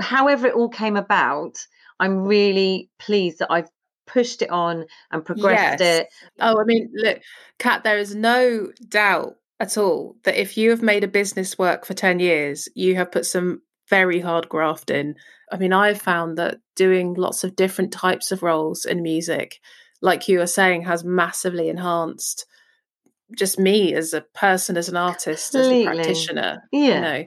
[0.00, 1.64] however it all came about,
[2.00, 3.68] I'm really pleased that I've
[4.06, 6.02] pushed it on and progressed Yes.
[6.02, 6.08] it.
[6.40, 7.20] Oh, I mean, look,
[7.58, 11.84] Cat, there is no doubt at all that if you have made a business work
[11.84, 15.16] for 10 years, you have put some very hard graft in.
[15.50, 19.60] I mean, I've found that doing lots of different types of roles in music,
[20.02, 22.46] like you were saying, has massively enhanced
[23.36, 26.62] just me as a person, as an artist, as a practitioner.
[26.70, 27.00] You Yeah.
[27.00, 27.24] know,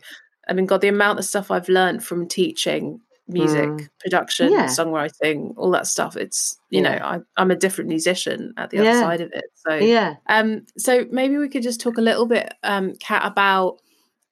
[0.48, 3.89] I mean, God, the amount of stuff I've learned from teaching music, Mm.
[4.00, 4.65] production, Yeah.
[4.65, 6.18] songwriting, all that stuff.
[6.18, 9.46] It's, you know, I, I'm a different musician at the other side of it.
[9.56, 10.15] So, Yeah.
[10.28, 13.80] um, so maybe we could just talk a little bit, um, Cat, about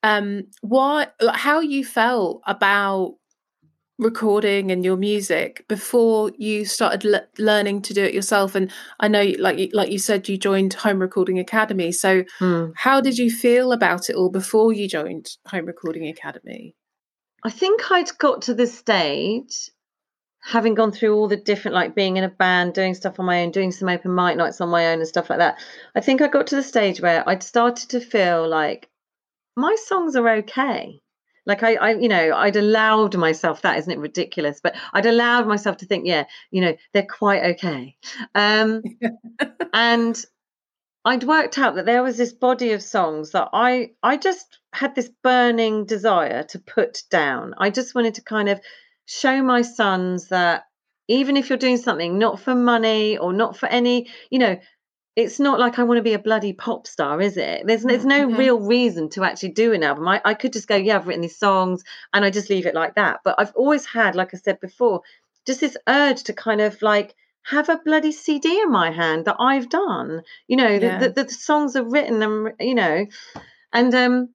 [0.03, 3.15] um, what, how you felt about
[3.99, 8.53] recording and your music before you started le- learning to do it yourself.
[8.53, 11.91] And I know, like, you- like you said, you joined Home Recording Academy.
[11.91, 12.73] So, Mm.
[12.75, 16.75] how did you feel about it all before you joined Home Recording Academy?
[17.43, 19.69] I think I'd got to the stage,
[20.41, 23.43] having gone through all the different, like being in a band, doing stuff on my
[23.43, 25.60] own, doing some open mic nights on my own and stuff like that.
[25.95, 28.89] I think I got to the stage where I'd started to feel like
[29.56, 31.02] my songs are okay.
[31.45, 34.60] Like I, I, you know, I'd allowed myself that, isn't it ridiculous?
[34.62, 37.95] But I'd allowed myself to think, yeah, you know, they're quite okay.
[38.36, 38.82] Um,
[39.73, 40.26] and
[41.07, 44.93] I'd worked out that there was this body of songs that I I just had
[44.93, 47.53] this burning desire to put down.
[47.57, 48.59] I just wanted to kind of
[49.05, 50.65] show my sons that
[51.07, 54.59] even if you're doing something not for money or not for any, you know,
[55.15, 57.65] it's not like I want to be a bloody pop star, is it?
[57.65, 58.37] There's there's no Mhm.
[58.37, 60.09] real reason to actually do an album.
[60.09, 62.75] I, I could just go, yeah, I've written these songs and I just leave it
[62.75, 63.21] like that.
[63.23, 65.03] But I've always had, like I said before,
[65.45, 67.15] just this urge to kind of like
[67.49, 70.21] have a bloody CD in my hand that I've done.
[70.47, 70.99] You know, Yeah.
[70.99, 73.05] the, the, the songs are written and you know,
[73.73, 74.29] and um,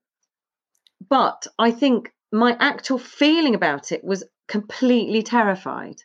[1.08, 5.96] but I think my actual feeling about it was completely terrified,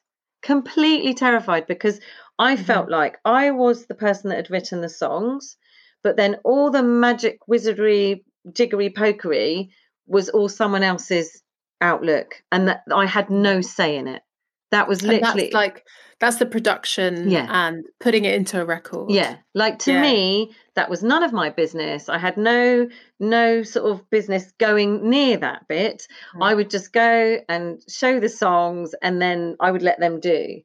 [0.41, 1.99] completely terrified because
[2.39, 2.65] I Mhm.
[2.65, 5.55] felt like I was the person that had written the songs,
[6.03, 9.69] but then all the magic wizardry, jiggery pokery
[10.07, 11.41] was all someone else's
[11.81, 14.21] outlook, and that I had no say in it.
[14.71, 15.85] That was literally that's like
[16.19, 17.47] that's the production Yeah.
[17.49, 19.11] and putting it into a record.
[19.11, 20.01] Yeah, like to Yeah.
[20.01, 22.09] me, that was none of my business.
[22.09, 26.07] I had no no sort of business going near that bit.
[26.35, 26.43] Mm.
[26.43, 30.61] I would just go and show the songs, and then I would let them do.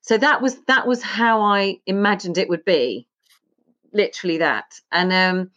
[0.00, 3.06] So that was that was how I imagined it would be,
[3.92, 4.80] literally that.
[4.90, 5.50] And um,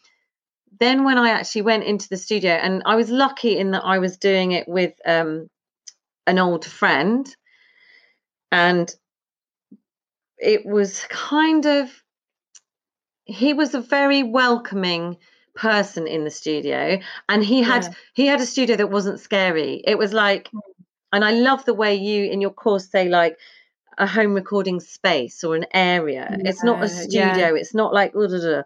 [0.79, 3.99] then when I actually went into the studio, and I was lucky in that I
[3.99, 5.49] was doing it with um,
[6.27, 7.33] an old friend,
[8.51, 8.93] and
[10.37, 11.89] it was kind of
[13.25, 15.17] he was a very welcoming
[15.55, 17.93] person in the studio and he had Yeah.
[18.13, 20.59] he had a studio that wasn't scary it was like Mm.
[21.13, 23.37] and i love the way you in your course say like
[23.97, 27.55] a home recording space or an area it's not a studio yeah.
[27.55, 28.65] it's not like "Ugh, ugh, ugh."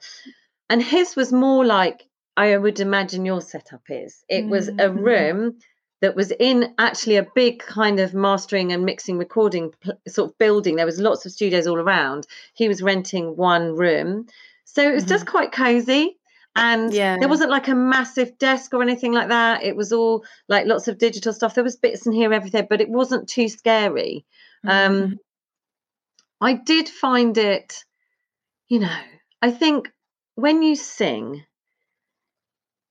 [0.70, 5.04] and his was more like i would imagine your setup is it was a Mhm.
[5.04, 5.60] room
[6.02, 10.38] that was in actually a big kind of mastering and mixing recording pl- sort of
[10.38, 14.26] building there was lots of studios all around he was renting one room
[14.64, 16.16] so it was just quite cozy
[16.56, 16.96] and Mm-hmm.
[16.96, 17.18] Yeah.
[17.20, 20.88] there wasn't like a massive desk or anything like that it was all like lots
[20.88, 24.26] of digital stuff there was bits in here everything but it wasn't too scary
[24.68, 25.18] um Mhm.
[26.42, 27.84] i did find it
[28.68, 28.98] you know
[29.42, 29.92] i think
[30.36, 31.44] when you sing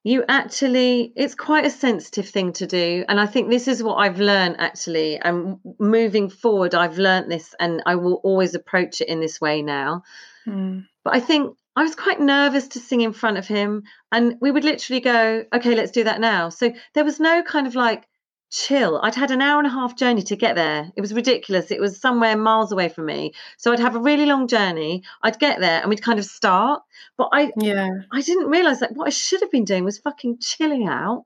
[0.08, 3.96] you actually it's quite a sensitive thing to do and i think this is what
[3.96, 9.08] i've learned actually and moving forward i've learned this and i will always approach it
[9.08, 10.02] in this way now
[10.48, 10.86] Mm.
[11.04, 13.84] but I think I was quite nervous to sing in front of him.
[14.10, 16.48] And we would literally go, okay, let's do that now.
[16.48, 18.08] So there was no kind of like
[18.50, 19.00] chill.
[19.02, 20.90] I'd had an hour and a half journey to get there.
[20.96, 21.70] It was ridiculous.
[21.70, 23.32] It was somewhere miles away from me.
[23.58, 25.02] So I'd have a really long journey.
[25.22, 26.82] I'd get there and we'd kind of start.
[27.16, 27.88] But I, Yeah.
[28.12, 31.24] I didn't realize that what I should have been doing was fucking chilling out,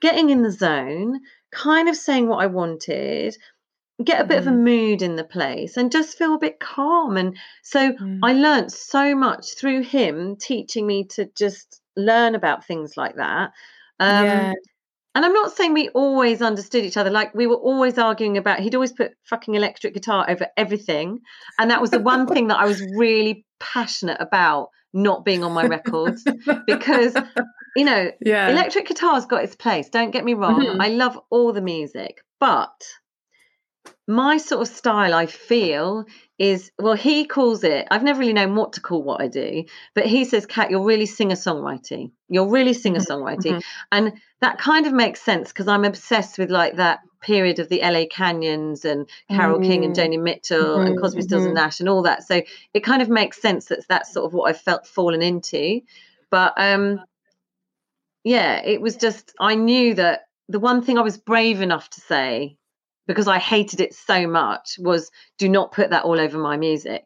[0.00, 1.20] getting in the zone,
[1.52, 3.36] kind of saying what I wanted,
[4.04, 4.62] get a bit of a Mhm.
[4.70, 7.16] mood in the place, and just feel a bit calm.
[7.16, 8.20] And so Mm.
[8.22, 13.52] I learnt so much through him teaching me to just learn about things like that.
[14.00, 14.52] Um, yeah.
[15.16, 17.08] And I'm not saying we always understood each other.
[17.08, 18.60] Like we were always arguing about.
[18.60, 21.20] He'd always put fucking electric guitar over everything,
[21.58, 25.52] and that was the one thing that I was really passionate about not being on
[25.52, 26.22] my records
[26.66, 27.16] because
[27.76, 28.50] you know yeah.
[28.50, 29.88] electric guitar's got its place.
[29.88, 30.60] Don't get me wrong.
[30.60, 30.82] Mhm.
[30.82, 32.78] I love all the music, but
[34.06, 36.04] my sort of style, I feel,
[36.38, 37.86] is well, he calls it.
[37.90, 40.84] I've never really known what to call what I do, but he says, "Cat, you're
[40.84, 42.10] really singer songwriting.
[42.28, 43.64] You're really singer songwriting," mhm.
[43.92, 47.80] and that kind of makes sense because I'm obsessed with like that period of the
[47.82, 49.98] LA Canyons and Carole King and Mm.
[49.98, 51.56] Joni Mitchell and Mhm, Crosby, Stills and mhm.
[51.56, 52.22] Nash and all that.
[52.22, 52.42] So
[52.74, 55.80] it kind of makes sense that that's sort of what i've felt fallen into.
[56.30, 57.00] But um,
[58.24, 62.00] yeah, it was just I knew that the one thing I was brave enough to
[62.00, 62.58] say
[63.06, 67.04] because I hated it so much was do not put that all over my music.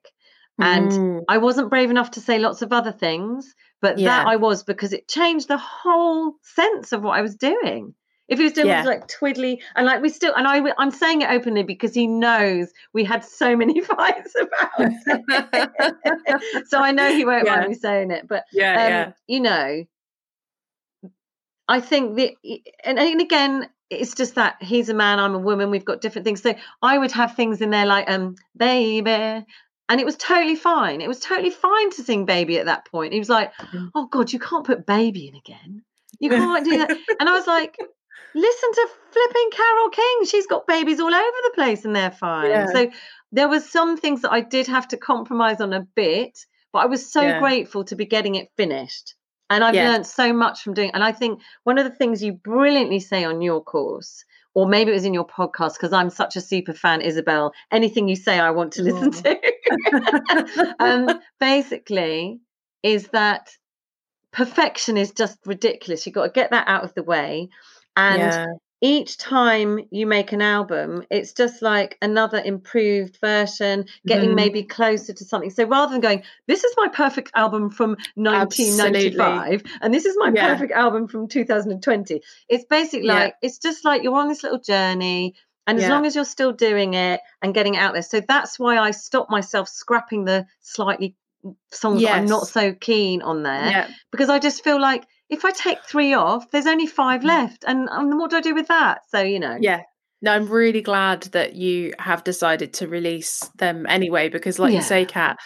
[0.58, 1.24] And Mm.
[1.28, 4.08] I wasn't brave enough to say lots of other things, but Yeah.
[4.08, 7.94] that I was because it changed the whole sense of what I was doing.
[8.28, 8.84] If he was doing Yeah.
[8.84, 12.70] like twiddly and like we still and I I'm saying it openly because he knows
[12.92, 16.66] we had so many fights about it.
[16.68, 17.56] so I know he won't Yeah.
[17.56, 18.72] mind me saying it, but yeah.
[18.74, 19.12] um, yeah.
[19.26, 19.84] you know,
[21.66, 22.36] I think the
[22.84, 26.24] and, and again, it's just that he's a man, I'm a woman, we've got different
[26.24, 26.42] things.
[26.42, 31.00] So I would have things in there like, um, baby, and it was totally fine.
[31.00, 33.12] It was totally fine to sing baby at that point.
[33.12, 33.90] He was like, Mhm.
[33.94, 35.82] oh God, you can't put baby in again.
[36.20, 36.90] You can't do that.
[37.18, 37.76] and I was like,
[38.34, 40.24] listen to flipping Carole King.
[40.26, 42.50] She's got babies all over the place and they're fine.
[42.50, 42.66] Yeah.
[42.66, 42.90] So
[43.32, 46.38] there was some things that I did have to compromise on a bit,
[46.72, 47.40] but I was so Yeah.
[47.40, 49.14] grateful to be getting it finished.
[49.50, 49.90] And I've Yeah.
[49.90, 53.24] learned so much from doing and I think one of the things you brilliantly say
[53.24, 56.72] on your course, or maybe it was in your podcast, because I'm such a super
[56.72, 57.52] fan, Isabel.
[57.70, 59.38] Anything you say, I want to listen to.
[60.80, 62.40] um, basically,
[62.82, 63.50] is that
[64.32, 66.06] perfection is just ridiculous.
[66.06, 67.48] You've got to get that out of the way.
[67.96, 68.46] And yeah.
[68.82, 74.34] Each time you make an album, it's just like another improved version, getting Mhm.
[74.36, 75.50] maybe closer to something.
[75.50, 80.30] So rather than going, this is my perfect album from 1995, and this is my
[80.30, 80.48] Yeah.
[80.48, 83.14] perfect album from 2020, it's basically Yeah.
[83.14, 85.34] like, it's just like you're on this little journey.
[85.66, 85.90] And as Yeah.
[85.90, 88.02] long as you're still doing it and getting it out there.
[88.02, 91.14] So that's why I stopped myself scrapping the slightly
[91.70, 93.88] songs that I'm not so keen on there Yeah.
[94.10, 97.24] because I just feel like if I take three off, there's only five Mhm.
[97.26, 97.64] left.
[97.66, 99.02] And, and what do I do with that?
[99.10, 99.56] So, you know.
[99.60, 99.82] Yeah.
[100.22, 104.82] No, I'm really glad that you have decided to release them anyway, because like you
[104.82, 105.06] say, Yeah.
[105.06, 105.38] Cat,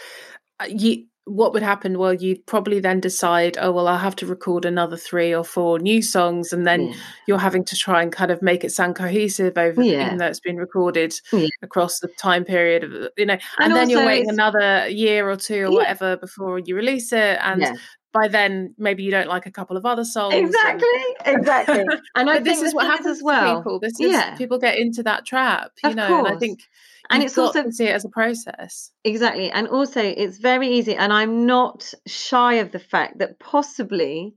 [0.60, 1.98] uh, you what would happen?
[1.98, 5.78] Well, you'd probably then decide, oh well, I'll have to record another three or four
[5.78, 6.94] new songs, and then Yeah.
[7.26, 10.04] you're having to try and kind of make it sound cohesive over, Yeah.
[10.06, 11.48] even though it's been recorded Yeah.
[11.62, 15.36] across the time period of you know, and, And then you're waiting another year or
[15.36, 15.78] two or Yeah.
[15.78, 17.72] whatever before you release it, and Yeah.
[18.14, 20.34] By then maybe you don't like a couple of other songs.
[20.34, 20.88] and- Exactly.
[21.26, 21.84] Exactly.
[22.14, 23.56] And I this is what happens as well.
[23.56, 23.80] to people.
[23.80, 24.36] This is Yeah.
[24.36, 26.24] people get into that trap, you Of know.
[26.24, 26.60] And I think
[27.10, 28.90] And it's also see it as a process.
[29.04, 29.50] Exactly.
[29.50, 30.94] And also, it's very easy.
[30.96, 34.34] And I'm not shy of the fact that possibly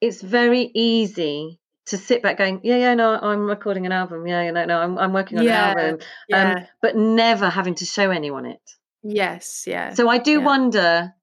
[0.00, 4.26] it's very easy to sit back going, yeah, yeah, no, I'm recording an album.
[4.26, 6.00] Yeah, yeah, no, no, I'm, I'm working on Yeah, an album.
[6.28, 6.52] Yeah.
[6.54, 8.62] Um, but never having to show anyone it.
[9.02, 9.64] yes.
[9.66, 9.92] Yeah.
[9.94, 10.38] So I do yeah.
[10.52, 11.14] wonder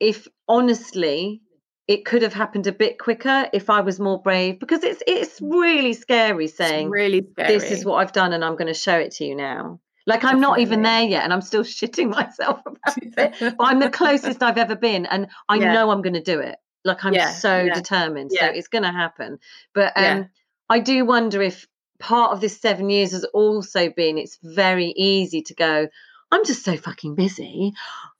[0.00, 1.40] if honestly
[1.86, 5.40] it could have happened a bit quicker if I was more brave because it's it's
[5.42, 7.48] really scary It's saying really scary.
[7.58, 9.80] this is what I've done and I'm going to show it to you now.
[10.06, 13.14] Like I'm not even there yet and I'm still shitting myself about it.
[13.16, 15.72] But I'm the closest I've ever been and I Yeah.
[15.72, 16.56] know I'm going to do it.
[16.84, 18.32] Like I'm Yeah, so yeah, determined.
[18.32, 19.38] So it's going to happen.
[19.74, 20.28] But um.
[20.70, 21.66] I do wonder if
[22.00, 25.88] part of this 7 years has also been it's very easy to go
[26.30, 27.72] I'm just so fucking busy.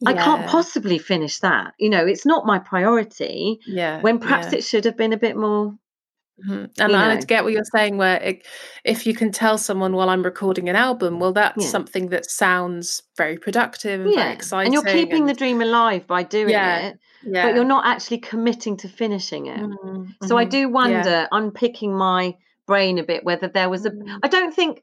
[0.07, 1.75] I can't possibly finish that.
[1.79, 4.01] You know, it's not my priority Yeah.
[4.01, 4.59] when perhaps yeah.
[4.59, 5.75] it should have been a bit more
[6.45, 6.71] Mhm.
[6.81, 7.21] And you I know.
[7.21, 7.97] get what you're saying.
[7.97, 8.45] Where it,
[8.85, 11.71] if you can tell someone, while I'm recording an album," well, that's Yeah.
[11.71, 14.33] something that sounds very productive and very yeah.
[14.33, 14.67] exciting.
[14.67, 16.99] And you're keeping the dream alive by doing Yeah, it.
[17.25, 17.47] yeah.
[17.47, 19.61] but you're not actually committing to finishing it.
[19.61, 20.51] Mhm, So I mhm.
[20.51, 20.67] do Yeah.
[20.67, 22.35] wonder, unpicking my
[22.67, 23.91] brain a bit, whether there was a.
[23.93, 24.29] Mm.
[24.29, 24.83] Don't think.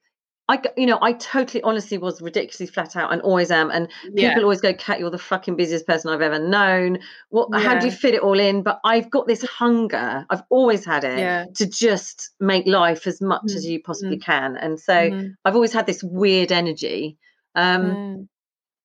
[0.52, 3.72] I, you know, I totally, honestly was ridiculously flat out and always am.
[3.72, 4.30] And Yeah.
[4.30, 7.00] people always go, "Cat, you're the fucking busiest person I've ever known.
[7.30, 7.48] What?
[7.58, 10.26] How do you fit it all in?" But I've got this hunger.
[10.30, 11.46] I've always had it Yeah.
[11.56, 14.24] to just make life as much as Mm, you possibly mm.
[14.24, 14.58] can.
[14.58, 17.18] And so Mhm, I've always had this weird energy.
[17.56, 18.28] Um, mm.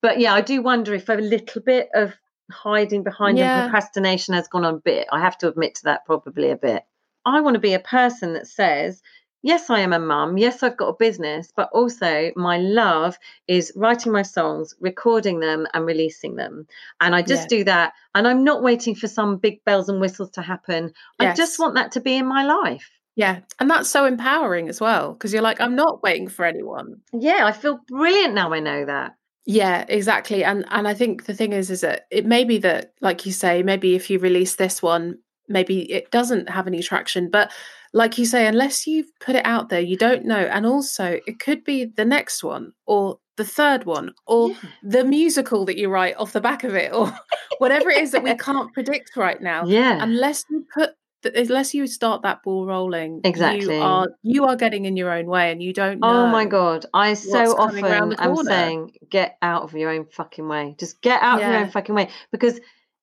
[0.02, 2.14] but yeah, I do wonder if a little bit of
[2.50, 3.44] hiding behind Yeah.
[3.46, 5.08] and procrastination has gone on a bit.
[5.10, 6.84] I have to admit to that probably a bit.
[7.24, 9.02] I want to be a person that says,
[9.42, 10.38] yes, I am a mum.
[10.38, 15.66] Yes, I've got a business, but also my love is writing my songs, recording them,
[15.74, 16.66] and releasing them.
[17.00, 17.58] And I just Yeah.
[17.58, 17.92] do that.
[18.14, 20.92] And I'm not waiting for some big bells and whistles to happen.
[21.18, 22.90] I just want that to be in my life.
[23.16, 27.00] Yeah, and that's so empowering as well because you're like, I'm not waiting for anyone.
[27.14, 29.14] Yeah, I feel brilliant now I know that.
[29.46, 30.44] Yeah, exactly.
[30.44, 33.32] And and I think the thing is, is that it may be that, like you
[33.32, 35.18] say, maybe if you release this one,
[35.48, 37.30] maybe it doesn't have any traction.
[37.30, 37.52] But
[37.96, 40.36] like you say, unless you've put it out there, you don't know.
[40.56, 44.56] And also, it could be the next one or the third one or Yeah.
[44.82, 47.10] the musical that you write off the back of it or
[47.56, 49.64] whatever it is that we can't predict right now.
[49.64, 50.02] Yeah.
[50.02, 50.90] Unless you put
[51.34, 53.76] unless you start that ball rolling Exactly.
[53.76, 56.28] you are you are getting in your own way and you don't oh know Oh
[56.28, 56.86] my god!
[56.94, 60.76] I so what's coming round often am saying, get out of your own fucking way.
[60.78, 62.60] Just get out of your own fucking way because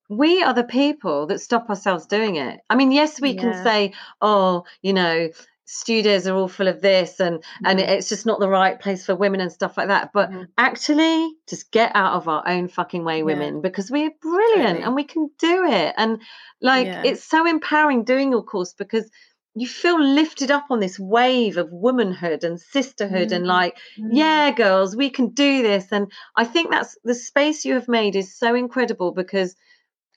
[0.08, 2.60] we are the people that stop ourselves doing it.
[2.68, 5.30] I mean, yes, we can say, oh, you know,
[5.66, 7.88] studios are all full of this and and Mhm.
[7.88, 10.10] it's just not the right place for women and stuff like that.
[10.12, 10.48] But Mhm.
[10.58, 13.24] actually, just get out of our own fucking way, Yeah.
[13.24, 14.82] women, because we're brilliant Totally.
[14.82, 15.94] and we can do it.
[15.96, 16.20] And
[16.60, 17.02] like, Yeah.
[17.04, 19.10] it's so empowering doing your course because
[19.56, 23.48] you feel lifted up on this wave of womanhood and sisterhood and Mm.
[23.48, 24.08] like Mm.
[24.10, 28.16] yeah girls we can do this and i think that's the space you have made
[28.16, 29.54] is so incredible because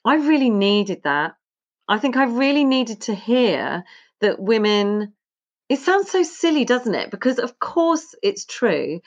[0.08, 1.30] i really needed that.
[1.94, 3.84] I think i really needed to hear
[4.20, 5.12] that women
[5.68, 7.10] it sounds so silly doesn't it?
[7.10, 9.00] Because of course it's true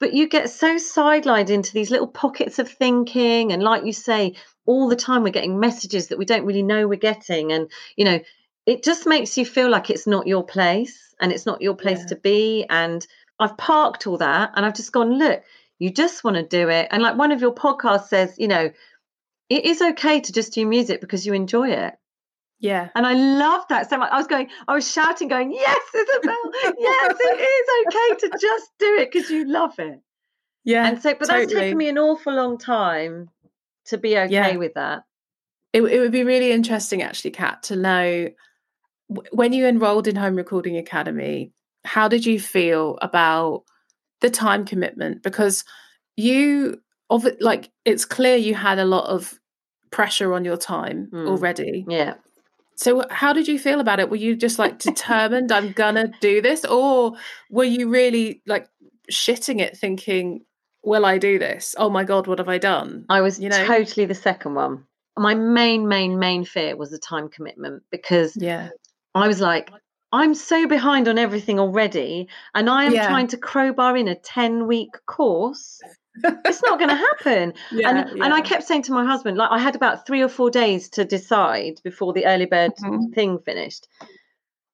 [0.00, 4.34] but you get so sidelined into these little pockets of thinking and like you say
[4.64, 8.04] all the time we're getting messages that we don't really know we're getting and you
[8.04, 8.18] know
[8.66, 12.00] it just makes you feel like it's not your place and it's not your place
[12.00, 12.06] Yeah.
[12.06, 13.06] to be and
[13.40, 15.42] i've parked all that and i've just gone look
[15.80, 16.88] you just want to do it.
[16.90, 18.70] And like one of your podcasts says you know
[19.48, 21.94] it is okay to just do music because you enjoy it
[22.60, 24.10] yeah and I love that so much.
[24.10, 26.34] I was going, I was shouting, going, Yes, Isabel,
[26.78, 30.00] yes, it is okay to just do it because you love it.
[30.64, 33.28] yeah And so, but that's taken me an awful long time
[33.86, 34.56] to be okay Yeah.
[34.56, 35.04] with that.
[35.72, 38.28] it, it would be really interesting actually cat to know
[39.30, 41.52] when you enrolled in home recording academy
[41.84, 43.62] how did you feel about
[44.20, 45.64] the time commitment because
[46.16, 46.80] you
[47.10, 49.38] of it like it's clear you had a lot of
[49.90, 51.26] pressure on your time Mm.
[51.28, 52.14] already Yeah.
[52.76, 56.40] so how did you feel about it were you just like determined i'm gonna do
[56.42, 57.14] this or
[57.50, 58.68] were you really like
[59.10, 60.44] shitting it, thinking,
[60.84, 61.74] "Will I do this?
[61.78, 63.64] Oh my god, what have I done?" I was You know?
[63.66, 64.84] totally the second one.
[65.16, 68.68] My main, main, main fear was the time commitment because Yeah,
[69.14, 69.70] I was like,
[70.12, 73.06] I'm so behind on everything already, and I am Yeah.
[73.06, 75.80] trying to crowbar in a 10 week course.
[76.44, 77.54] It's not going to happen.
[77.72, 80.28] yeah, and, and I kept saying to my husband, like, I had about three or
[80.28, 83.14] four days to decide before the early bird Mhm.
[83.14, 83.86] thing finished.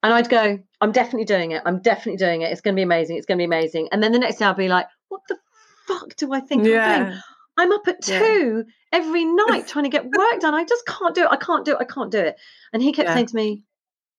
[0.02, 1.62] And I'd go, I'm definitely doing it.
[1.64, 2.52] I'm definitely doing it.
[2.52, 3.16] It's going to be amazing.
[3.16, 3.88] It's going to be amazing.
[3.90, 5.38] And then the next day I'll be like, what the
[5.86, 6.68] fuck do I think I'm
[7.06, 7.20] doing?
[7.56, 8.18] I'm up at Yeah.
[8.18, 10.52] two every night trying to get work done.
[10.54, 11.28] I just can't do it.
[11.30, 11.78] I can't do it.
[11.80, 12.36] I can't do it.
[12.74, 13.14] And he kept Yeah.
[13.14, 13.62] saying to me,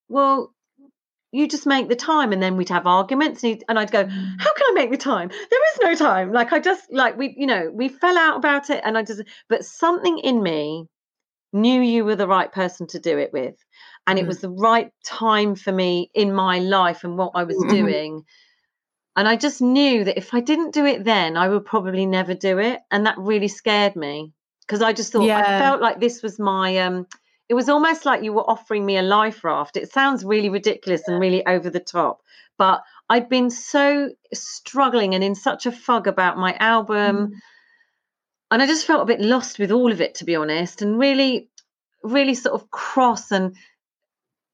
[0.08, 0.55] Well,
[1.36, 2.32] you just make the time.
[2.32, 3.44] And then we'd have arguments.
[3.44, 4.36] And, and I'd go, Mm.
[4.40, 5.30] How can I make the time?
[5.30, 6.32] There is no time.
[6.32, 8.82] Like, I just, like, we, you know, we fell out about it.
[8.84, 10.88] And I just, but something in me
[11.54, 13.56] knew you were the right person to do it with.
[14.08, 14.28] And it Mhm.
[14.28, 17.70] was the right time for me in my life and what I was Mhm.
[17.70, 18.24] doing.
[19.16, 22.34] And I just knew that if I didn't do it then, I would probably never
[22.34, 22.82] do it.
[22.92, 26.78] And that really scared me because I just thought I felt like this was my
[26.80, 27.08] um
[27.50, 29.78] it was almost like you were offering me a life raft.
[29.78, 32.22] It sounds really ridiculous and really over the top,
[32.58, 37.32] but I'd been so struggling and in such a fug about my album Mm.
[38.52, 40.98] and I just felt a bit lost with all of it to be honest and
[41.00, 41.50] really
[42.04, 43.56] really sort of cross and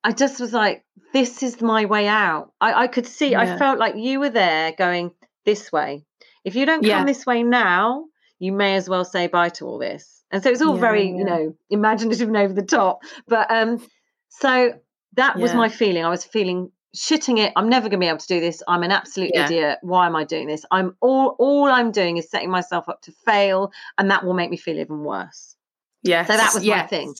[0.03, 0.83] I just was like
[1.13, 2.51] this is my way out.
[2.59, 5.11] I, I could see I felt like you were there going
[5.45, 6.03] this way.
[6.43, 8.05] If you don't come this way now,
[8.39, 10.20] you may as well say bye to all this.
[10.31, 11.17] And so it's all Yeah, very, yeah.
[11.17, 13.03] you know, imaginative and over the top.
[13.27, 13.85] But um
[14.29, 14.73] so
[15.15, 16.05] that was my feeling.
[16.05, 17.53] I was feeling shitting it.
[17.55, 18.63] I'm never gonna be able to do this.
[18.67, 19.45] I'm an absolute Yeah.
[19.45, 19.79] idiot.
[19.81, 20.65] Why am I doing this?
[20.71, 24.49] I'm all all I'm doing is setting myself up to fail, and that will make
[24.49, 25.55] me feel even worse.
[26.03, 27.13] Yes, So that was my thing.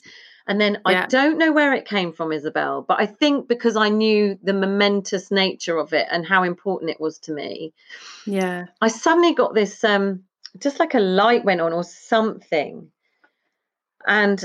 [0.48, 3.88] And then I don't know where it came from, Isabel, but I think because I
[3.90, 7.72] knew the momentous nature of it and how important it was to me,
[8.26, 10.24] Yeah, I suddenly got this um
[10.58, 12.90] just like a light went on or something.
[14.06, 14.44] And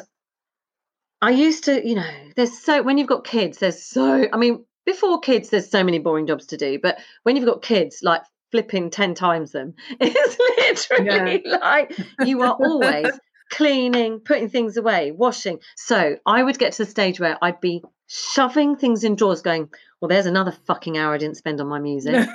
[1.22, 4.66] I used to, you know, there's so when you've got kids, there's so I mean,
[4.86, 8.22] before kids, there's so many boring jobs to do, but when you've got kids, like
[8.52, 15.60] flipping 10 times them, it's literally like you are always cleaning, putting things away, washing.
[15.76, 19.70] So I would get to the stage where I'd be shoving things in drawers, going,
[20.00, 22.28] Well, there's another fucking hour I didn't spend on my music.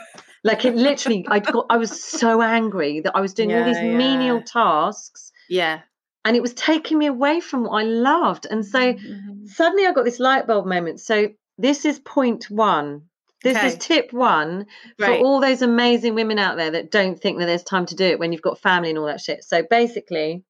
[0.45, 3.77] like it literally, I got, I was so angry that I was doing all these
[3.77, 5.83] Yeah, menial tasks yeah.
[6.25, 8.47] And it was taking me away from what I loved.
[8.51, 9.49] And so Mhm.
[9.49, 11.01] suddenly I got this light bulb moment.
[11.01, 13.03] So this is point one.
[13.43, 14.66] This is tip one
[14.99, 18.05] for all those amazing women out there that don't think that there's time to do
[18.05, 19.43] it when you've got family and all that shit.
[19.43, 20.45] So basically,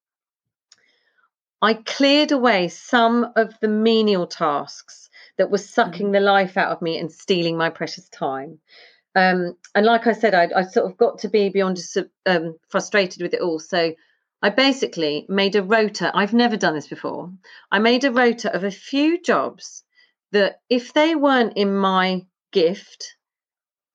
[1.63, 5.09] I cleared away some of the menial tasks
[5.39, 6.13] that were sucking Mm-hmm.
[6.13, 8.59] the life out of me and stealing my precious time.
[9.15, 11.97] Um, and like I said, I, I sort of got to be beyond just,
[12.27, 13.59] um, frustrated with it all.
[13.59, 13.95] So
[14.43, 16.11] I basically made a rota.
[16.15, 17.33] I've never done this before.
[17.71, 19.85] I made a rota of a few jobs
[20.33, 23.17] that, if they weren't in my gift,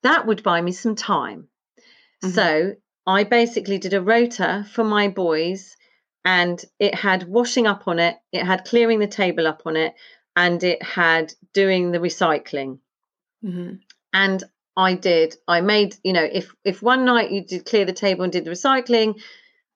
[0.02, 1.48] that would buy me some time.
[2.24, 2.32] Mhm.
[2.32, 2.76] So
[3.06, 5.76] I basically did a rota for my boys,
[6.24, 9.94] and it had washing up on it, it had clearing the table up on it,
[10.36, 12.78] and it had doing the recycling
[13.44, 13.80] Mhm.
[14.12, 14.44] and
[14.76, 15.36] I did.
[15.48, 18.44] I made, you know, if if one night you did clear the table and did
[18.44, 19.20] the recycling,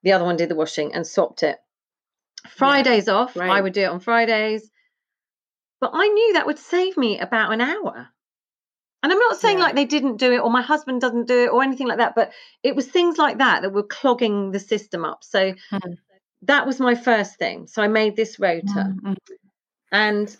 [0.02, 1.58] the other one did the washing and swapped it.
[2.48, 4.68] Fridays off, I would do it on Fridays.
[5.80, 8.08] But I knew that would save me about an hour.
[9.02, 9.64] And I'm not saying Yeah.
[9.64, 12.14] like they didn't do it or my husband doesn't do it or anything like that,
[12.14, 12.32] but
[12.62, 15.24] it was things like that that were clogging the system up.
[15.24, 15.98] So Mhm.
[16.42, 17.66] that was my first thing.
[17.66, 18.94] So I made this rota.
[19.02, 19.16] Mhm.
[19.90, 20.36] And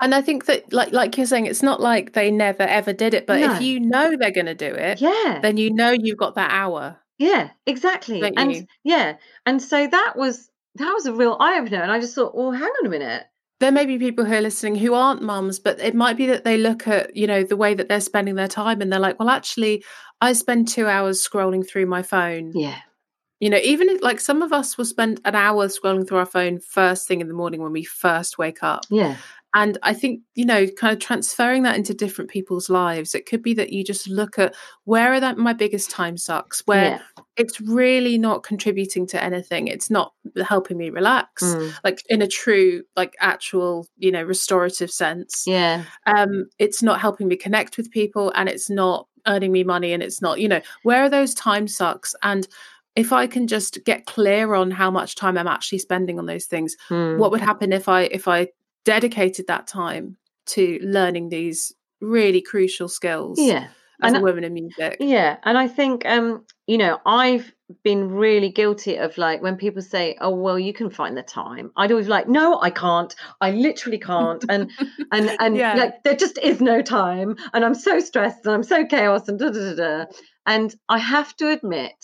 [0.00, 3.14] And I think that, like, like you're saying, it's not like they never ever did
[3.14, 3.26] it.
[3.26, 3.52] But No.
[3.54, 5.40] if you know they're going to do it, yeah.
[5.42, 7.00] then you know you've got that hour.
[7.18, 8.20] Yeah, exactly.
[8.20, 8.66] Don't and you?
[8.82, 12.34] yeah, and so that was that was a real eye opener, and I just thought,
[12.34, 13.24] well, hang on a minute.
[13.60, 16.44] There may be people who are listening who aren't mums, but it might be that
[16.44, 19.18] they look at, you know, the way that they're spending their time and they're like,
[19.18, 19.84] well, actually,
[20.20, 22.50] I spend two hours scrolling through my phone.
[22.52, 22.78] Yeah,
[23.38, 26.26] You know, even if, like some of us will spend an hour scrolling through our
[26.26, 28.86] phone first thing in the morning when we first wake up.
[28.90, 29.16] yeah,
[29.54, 33.40] And I think, you know, kind of transferring that into different people's lives, it could
[33.40, 34.52] be that you just look at
[34.82, 39.68] where are that my biggest time sucks, where yeah, it's really not contributing to anything.
[39.68, 40.12] It's not
[40.44, 45.44] helping me relax, mm, like in a true, like actual, you know, restorative sense.
[45.46, 49.92] yeah, Um, it's not helping me connect with people and it's not earning me money
[49.92, 52.14] and it's not, you know, where are those time sucks?
[52.24, 52.48] And
[52.96, 56.46] if I can just get clear on how much time I'm actually spending on those
[56.46, 58.48] things, mm, what would happen if I if I
[58.84, 60.16] dedicated that time
[60.46, 63.38] to learning these really crucial skills?
[63.38, 63.68] yeah,
[64.02, 64.98] as And a woman in music.
[65.00, 69.82] Yeah, and I think um, you know, I've been really guilty of like when people
[69.82, 73.14] say, "Oh, well, you can find the time." I'd always like, "No, I can't.
[73.40, 74.70] I literally can't." And
[75.12, 75.76] and and Yeah.
[75.76, 79.38] like there just is no time, and I'm so stressed and I'm so chaos and
[79.38, 80.04] da da da da.
[80.46, 81.96] And I have to admit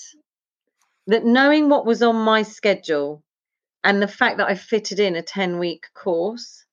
[1.06, 3.22] that knowing what was on my schedule
[3.84, 6.64] and the fact that I fitted in a 10 week course,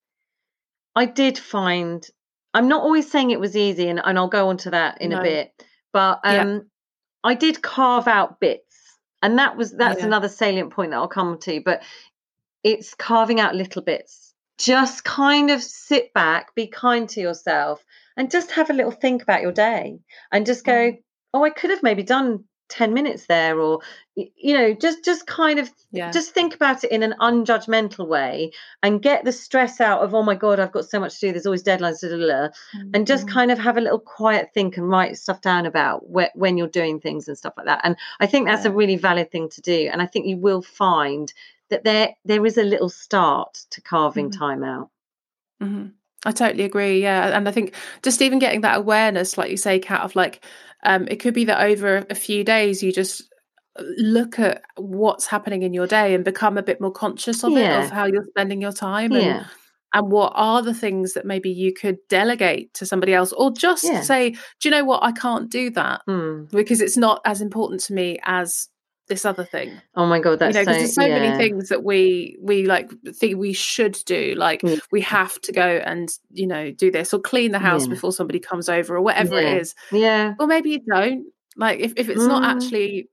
[0.98, 2.06] I did find
[2.54, 5.12] I'm not always saying it was easy, and, and I'll go on to that in
[5.12, 5.20] No.
[5.20, 6.42] a bit, but Yeah.
[6.42, 6.72] um,
[7.24, 8.76] I did carve out bits,
[9.22, 10.08] and that was that's Yeah.
[10.08, 11.62] another salient point that I'll come to.
[11.62, 11.84] But
[12.64, 14.34] it's carving out little bits.
[14.58, 17.84] Just kind of sit back, be kind to yourself,
[18.16, 20.00] and just have a little think about your day,
[20.32, 21.04] and just go, Mm.
[21.34, 23.80] oh, I could have maybe done ten minutes there, or
[24.16, 26.12] you know, just just kind of Yeah.
[26.12, 28.52] just think about it in an unjudgmental way
[28.84, 31.32] and get the stress out of oh my god i've got so much to do
[31.32, 32.50] there's always deadlines da, da, da, da,"
[32.94, 33.32] and just Mhm.
[33.32, 36.68] kind of have a little quiet think and write stuff down about whe- when you're
[36.68, 39.62] doing things and stuff like that and i think that's a really valid thing to
[39.62, 41.34] do and i think you will find
[41.70, 44.38] that there there is a little start to carving Mhm.
[44.38, 44.90] time out
[45.62, 45.94] Mhm.
[46.26, 47.02] I totally agree.
[47.02, 50.44] Yeah, and I think just even getting that awareness, like you say, Cat, of like,
[50.84, 53.22] um, it could be that over a few days you just
[53.80, 57.56] uh, look at what's happening in your day and become a bit more conscious of
[57.56, 59.46] it, of how you're spending your time, and yeah
[59.94, 63.86] and what are the things that maybe you could delegate to somebody else, or just
[63.86, 64.02] Yeah.
[64.02, 66.44] say, do you know what, I can't do that Hmm.
[66.52, 68.68] because it's not as important to me as
[69.08, 71.20] this other thing oh my god you that's know so, there's so yeah.
[71.20, 74.78] many things that we we like think we should do like Yeah.
[74.92, 77.94] we have to go and you know do this or clean the house Yeah.
[77.94, 81.94] before somebody comes over or whatever it is yeah or maybe you don't like if,
[81.98, 82.56] if it's not Mm.
[82.56, 83.10] actually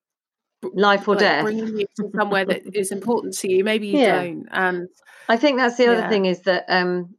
[0.75, 4.05] life or like, death bringing you to somewhere that is important to you maybe you
[4.05, 4.89] don't and
[5.29, 7.15] I think that's the other thing is that um,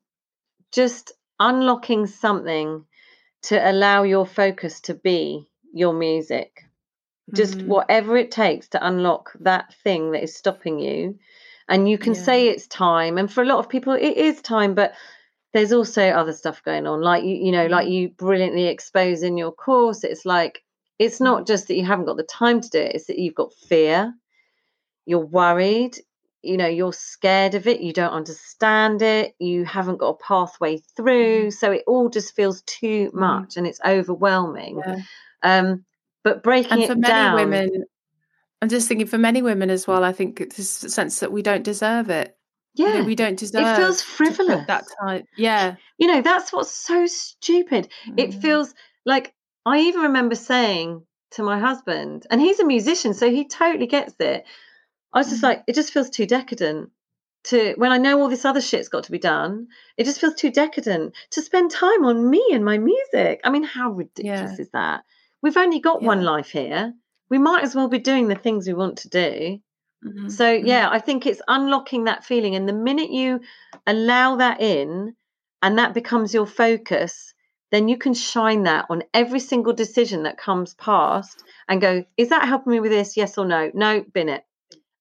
[0.71, 2.86] just unlocking something
[3.43, 6.64] to allow your focus to be your music.
[7.34, 7.67] Just Mhm.
[7.67, 11.17] whatever it takes to unlock that thing that is stopping you.
[11.67, 12.21] And you can Yeah.
[12.23, 13.17] say it's time.
[13.17, 14.93] And for a lot of people, it is time, but
[15.53, 17.01] there's also other stuff going on.
[17.01, 20.63] Like, you, you know, like you brilliantly expose in your course, it's like,
[20.99, 23.36] it's not just that you haven't got the time to do it, it's that you've
[23.36, 24.13] got fear,
[25.05, 25.97] you're worried,
[26.43, 30.78] you know you're scared of it you don't understand it you haven't got a pathway
[30.95, 34.95] through so it all just feels too much and it's overwhelming Yeah.
[35.43, 35.86] um
[36.26, 37.86] but breaking and it for many down women
[38.61, 41.63] i'm just thinking for many women as well i think this sense that we don't
[41.63, 42.36] deserve it
[42.73, 44.65] yeah we don't deserve It feels frivolous.
[44.67, 48.41] that time yeah you know that's what's so stupid it Mm.
[48.41, 48.73] feels
[49.05, 49.34] like
[49.65, 54.15] i even remember saying to my husband and he's a musician so he totally gets
[54.19, 54.43] it
[55.13, 55.49] i was just Mm.
[55.49, 56.89] like it just feels too decadent
[57.45, 59.67] to when i know all this other shit's got to be done
[59.97, 63.63] it just feels too decadent to spend time on me and my music i mean
[63.63, 64.61] how ridiculous Yeah.
[64.63, 65.03] is that
[65.42, 66.94] we've only got one life here
[67.30, 69.60] we might as well be doing the things we want to do
[70.04, 70.32] Mhm.
[70.32, 70.68] so Mhm.
[70.68, 73.40] yeah, I think it's unlocking that feeling, and the minute you
[73.88, 75.16] allow that in,
[75.64, 77.34] and that becomes your focus,
[77.72, 82.30] then you can shine that on every single decision that comes past, and go, is
[82.30, 83.18] that helping me with this?
[83.18, 83.72] Yes or no?
[83.74, 84.44] No, bin it.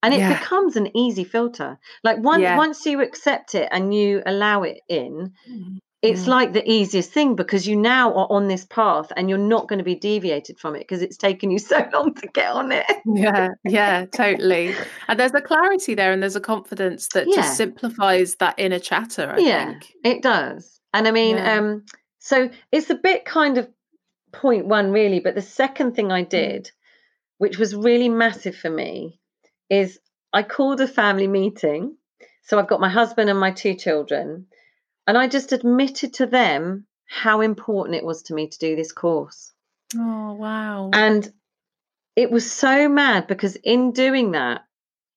[0.03, 0.39] And it Yeah.
[0.39, 1.79] becomes an easy filter.
[2.03, 2.57] Like once Yeah.
[2.57, 5.79] once you accept it and you allow it in, Mhm.
[6.05, 6.29] It's Mm.
[6.29, 9.79] like the easiest thing because you now are on this path and you're not going
[9.79, 12.85] to be deviated from it because it's taken you so long to get on it.
[13.07, 14.75] yeah yeah totally
[15.09, 17.37] and there's a clarity there and there's a confidence that Yeah.
[17.37, 20.79] just simplifies that inner chatter i yeah, think it does.
[20.93, 21.59] And I mean, Yeah.
[21.59, 21.85] um,
[22.21, 23.69] so it's a bit kind of
[24.33, 25.21] point one, really.
[25.21, 26.13] But the second thing Mm.
[26.21, 26.71] I did,
[27.39, 29.19] which was really massive for me,
[29.69, 29.99] is
[30.33, 31.97] I called a family meeting.
[32.43, 34.47] So I've got my husband and my two children,
[35.07, 38.93] and I just admitted to them how important it was to me to do this
[38.93, 39.53] course.
[39.97, 41.31] oh wow And
[42.17, 44.63] it was so mad because in doing that,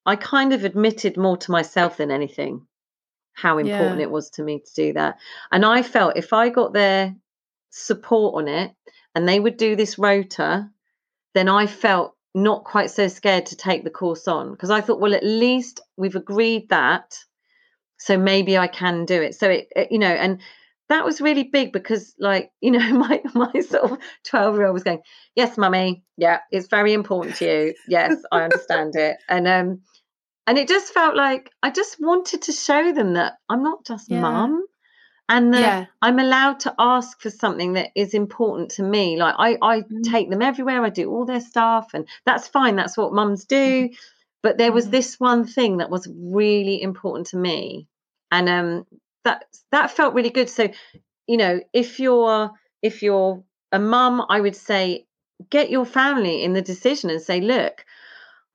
[0.06, 2.66] I kind of admitted more to myself than anything
[3.34, 4.06] how important Yeah.
[4.08, 5.18] it was to me to do that.
[5.52, 7.16] And I felt if I got their
[7.70, 8.72] support on it
[9.14, 10.70] and they would do this rota,
[11.36, 15.00] then I felt not quite so scared to take the course on because I thought,
[15.00, 17.16] well, at least we've agreed that.
[18.00, 19.36] So maybe I can do it.
[19.36, 20.40] So it, it- you know, and
[20.90, 24.74] that was really big because like, you know, my my sort of 12 year old
[24.74, 25.02] was going,
[25.36, 27.74] Yes, mummy, yeah, it's very important to you.
[27.88, 29.18] Yes, I understand it.
[29.30, 29.82] And um
[30.48, 34.10] and it just felt like I just wanted to show them that I'm not just
[34.10, 34.22] Yeah.
[34.22, 34.66] mum
[35.30, 39.18] and that yeah I'm allowed to ask for something that is important to me.
[39.18, 40.04] Like I, I Mhm.
[40.04, 42.76] take them everywhere, I do all their stuff, and that's fine.
[42.78, 43.90] That's what mums do.
[44.44, 44.92] But there was Mhm.
[44.92, 47.88] this one thing that was really important to me,
[48.32, 48.86] and um,
[49.24, 50.50] that that felt really good.
[50.50, 50.70] So,
[51.28, 55.06] you know, if you're if you're a mum, I would say,
[55.50, 57.86] get your family in the decision and say, look,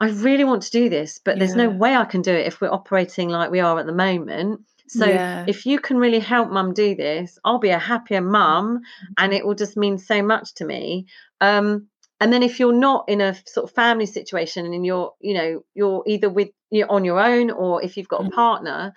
[0.01, 2.61] I really want to do this, but there's no way I can do it if
[2.61, 4.61] we're operating like we are at the moment.
[4.89, 5.45] So Yeah.
[5.47, 8.81] if you can really help mum do this, I'll be a happier mum
[9.17, 11.07] and it will just mean so much to me.
[11.41, 11.89] Um,
[12.23, 15.65] and then if you're not in a sort of family situation and you're, you know,
[15.75, 18.33] you're either with you're on your own or if you've got a Mhm.
[18.33, 18.95] partner,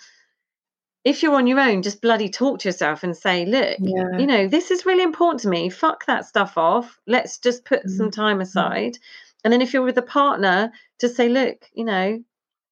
[1.03, 4.19] if you're on your own, just bloody talk to yourself and say, look, Yeah.
[4.19, 5.69] you know, this is really important to me.
[5.71, 6.99] Fuck that stuff off.
[7.07, 8.99] Let's just put some time aside.
[9.43, 10.71] And then if you're with a partner,
[11.01, 12.23] just say, look, you know,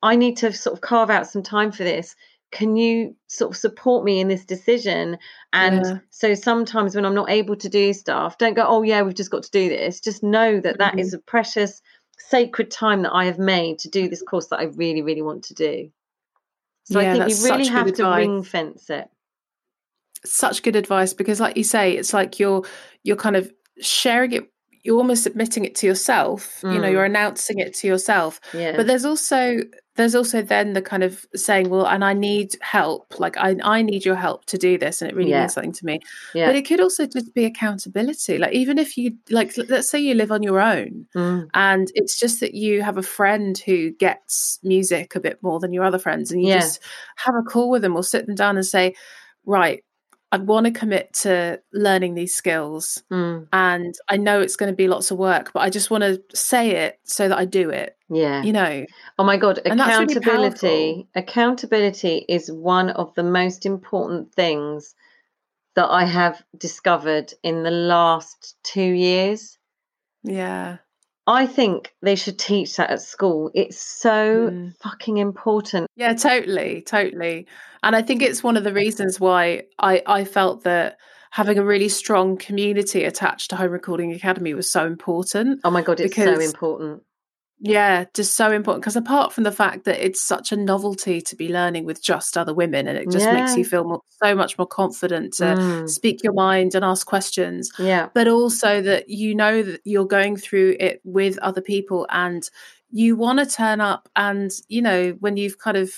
[0.03, 2.15] I need to sort of carve out some time for this.
[2.53, 5.17] Can you sort of support me in this decision?
[5.51, 5.97] And Yeah.
[6.11, 9.31] so sometimes when I'm not able to do stuff, don't go, oh, yeah, we've just
[9.31, 9.99] got to do this.
[9.99, 11.17] Just know that that is mm-hmm.
[11.17, 11.81] a precious,
[12.19, 15.45] sacred time that I have made to do this course that I really, really want
[15.45, 15.91] to do.
[16.85, 19.09] So Yeah, I think you really have to ring fence it.
[20.25, 22.63] such good advice because like you say it's like you're
[23.03, 23.51] you're kind of
[23.81, 24.52] sharing it
[24.83, 26.91] you're almost admitting it to yourself you know Mm.
[26.91, 28.75] you're announcing it to yourself Yeah.
[28.75, 29.57] but there's also
[29.95, 33.81] there's also then the kind of saying well and i need help like i i
[33.81, 35.41] need your help to do this and it really Yeah.
[35.41, 35.99] means something to me
[36.33, 36.47] yeah.
[36.47, 40.15] but it could also just be accountability like even if you like let's say you
[40.15, 41.47] live on your own Mm.
[41.53, 45.73] and it's just that you have a friend who gets music a bit more than
[45.73, 46.59] your other friends and you Yeah.
[46.59, 46.81] just
[47.17, 48.95] have a call with them or sit them down and say
[49.45, 49.83] right
[50.33, 53.47] i want to commit to learning these skills Mm.
[53.53, 56.21] and i know it's going to be lots of work but i just want to
[56.35, 58.41] say it so that i do it Yeah.
[58.43, 58.85] you know
[59.19, 61.07] Oh my God, that's really accountability.
[61.15, 64.95] accountability is one of the most important things
[65.75, 69.57] that I have discovered in the last two years.
[70.23, 70.77] yeah
[71.25, 73.49] I think they should teach that at school.
[73.53, 74.75] It's so Mm.
[74.81, 75.87] fucking important.
[75.95, 77.47] yeah totally totally
[77.83, 80.97] and i think it's one of the reasons why i i felt that
[81.31, 85.81] having a really strong community attached to home recording academy was so important Oh my
[85.81, 87.03] God, it's so important.
[87.59, 91.35] Yeah, just so important because apart from the fact that it's such a novelty to
[91.35, 94.57] be learning with just other women and it just makes you feel more, so much
[94.57, 95.85] more confident to Mm.
[95.85, 98.09] speak your mind and ask questions, Yeah.
[98.13, 102.49] but also that you know that you're going through it with other people and
[102.91, 105.91] you want to turn up and, you know, when you've kind of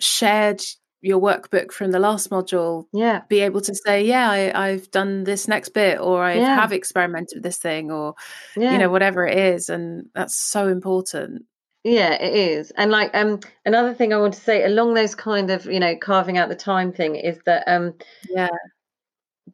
[0.00, 0.62] shared
[1.02, 3.22] your workbook from the last module, Yeah.
[3.28, 6.54] be able to say, yeah, I, I've done this next bit or I Yeah.
[6.54, 8.14] have experimented with this thing or
[8.56, 8.72] Yeah.
[8.72, 11.44] you know whatever it is and that's so important
[11.84, 12.70] Yeah, it is.
[12.76, 15.96] And like um another thing I want to say along those kind of, you know,
[15.96, 17.94] carving out the time thing is that um
[18.28, 18.48] yeah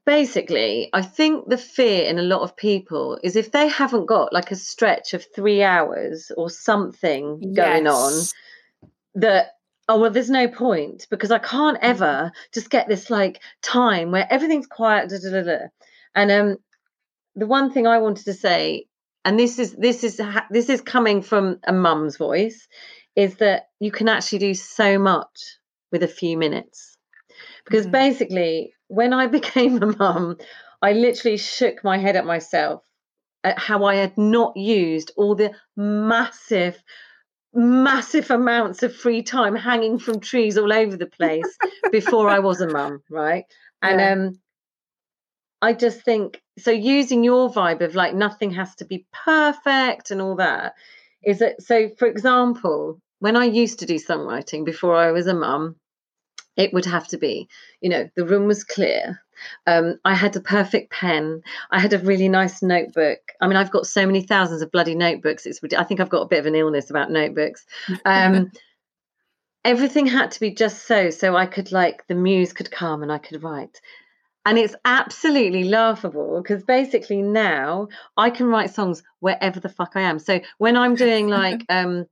[0.04, 4.32] basically I think the fear in a lot of people is if they haven't got
[4.32, 8.24] like a stretch of 3 hours or something going on
[9.14, 9.52] that
[9.88, 14.26] oh well there's no point because I can't ever just get this like time where
[14.30, 15.58] everything's quiet da, da, da,
[16.14, 16.56] and um
[17.34, 18.86] the one thing I wanted to say
[19.24, 20.20] and this is this is
[20.50, 22.66] this is coming from a mum's voice
[23.16, 25.58] is that you can actually do so much
[25.90, 26.96] with a few minutes.
[27.64, 27.92] Because Mhm.
[27.92, 30.36] basically when I became a mum
[30.82, 32.82] I literally shook my head at myself
[33.44, 36.82] at how I had not used all the massive
[37.56, 41.58] massive amounts of free time hanging from trees all over the place
[41.90, 43.44] before I was a mum, right?
[43.82, 44.12] And Yeah.
[44.12, 44.40] um
[45.62, 50.20] I just think so using your vibe of like nothing has to be perfect and
[50.20, 50.74] all that
[51.24, 55.34] is that so for example, when I used to do songwriting before I was a
[55.34, 55.76] mum,
[56.56, 57.48] it would have to be,
[57.80, 59.20] you know, the room was clear.
[59.66, 61.42] Um, I had a perfect pen.
[61.70, 63.18] I had a really nice notebook.
[63.40, 65.44] I mean, I've got so many thousands of bloody notebooks.
[65.46, 67.66] It's I think I've got a bit of an illness about notebooks.
[68.04, 68.50] Um,
[69.66, 73.12] everything had to be just so, so I could like the muse could come and
[73.12, 73.80] I could write.
[74.46, 80.02] And it's absolutely laughable because basically now I can write songs wherever the fuck I
[80.02, 80.20] am.
[80.20, 82.06] So when I'm doing like um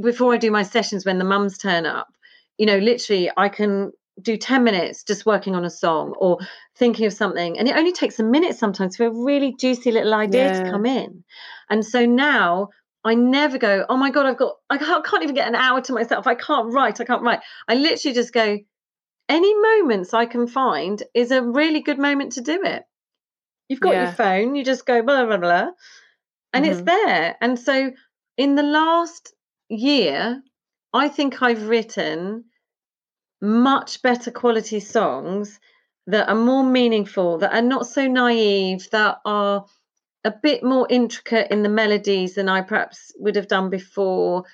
[0.00, 2.08] before I do my sessions when the mums turn up,
[2.58, 3.92] you know, literally I can
[4.22, 6.38] do 10 minutes just working on a song or
[6.76, 7.58] thinking of something.
[7.58, 10.62] And it only takes a minute sometimes for a really juicy little idea Yeah.
[10.62, 11.24] to come in.
[11.68, 12.68] And so now
[13.04, 15.80] I never go, oh my God, I've got, I can't, can't even get an hour
[15.80, 16.26] to myself.
[16.26, 17.00] I can't write.
[17.00, 17.40] I can't write.
[17.68, 18.58] I literally just go,
[19.28, 22.84] any moments I can find is a really good moment to do it.
[23.68, 25.70] You've got your phone, you just go blah, blah, blah,
[26.52, 26.84] and it's Mhm.
[26.84, 27.36] there.
[27.40, 27.92] And so
[28.36, 29.34] in the last
[29.70, 30.42] year,
[30.94, 32.44] I think I've written
[33.42, 35.60] much better quality songs
[36.06, 39.66] that are more meaningful, that are not so naive, that are
[40.24, 44.44] a bit more intricate in the melodies than I perhaps would have done before,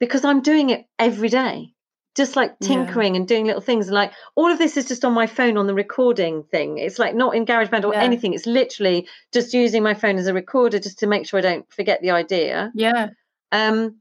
[0.00, 1.74] because I'm doing it every day.
[2.14, 3.20] just like tinkering yeah.
[3.20, 3.88] and doing little things.
[3.88, 6.78] And like all of this is just on my phone on the recording thing.
[6.78, 8.02] It's like not in GarageBand or yeah.
[8.02, 8.34] anything.
[8.34, 11.70] It's literally just using my phone as a recorder just to make sure I don't
[11.72, 12.70] forget the idea.
[12.74, 13.08] Yeah.
[13.50, 14.00] Um,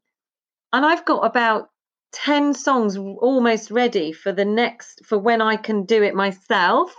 [0.72, 1.70] and I've got about
[2.14, 6.96] 10 songs almost ready for the next for when I can do it myself.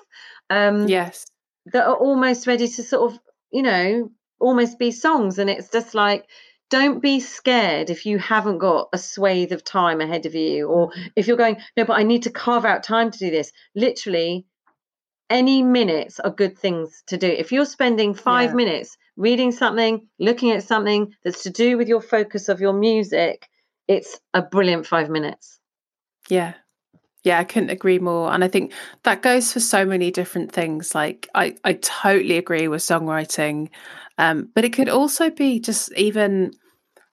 [0.51, 1.27] Um, yes.
[1.73, 3.19] That are almost ready to sort of,
[3.51, 5.39] you know, almost be songs.
[5.39, 6.27] And it's just like,
[6.71, 10.91] don't be scared if you haven't got a swathe of time ahead of you, or
[11.15, 13.53] if you're going, no, but I need to carve out time to do this.
[13.75, 14.47] Literally,
[15.31, 17.29] any minutes are good things to do.
[17.29, 18.57] If you're spending five yeah.
[18.57, 23.49] minutes reading something, looking at something that's to do with your focus of your music,
[23.89, 25.59] it's a brilliant five minutes.
[26.29, 26.55] Yeah.
[27.23, 28.33] Yeah, I couldn't agree more.
[28.33, 28.73] And I think
[29.05, 30.95] that goes for so many different things.
[30.95, 33.71] Like I, I totally agree with songwriting.
[34.19, 36.53] Um, but it could also be just even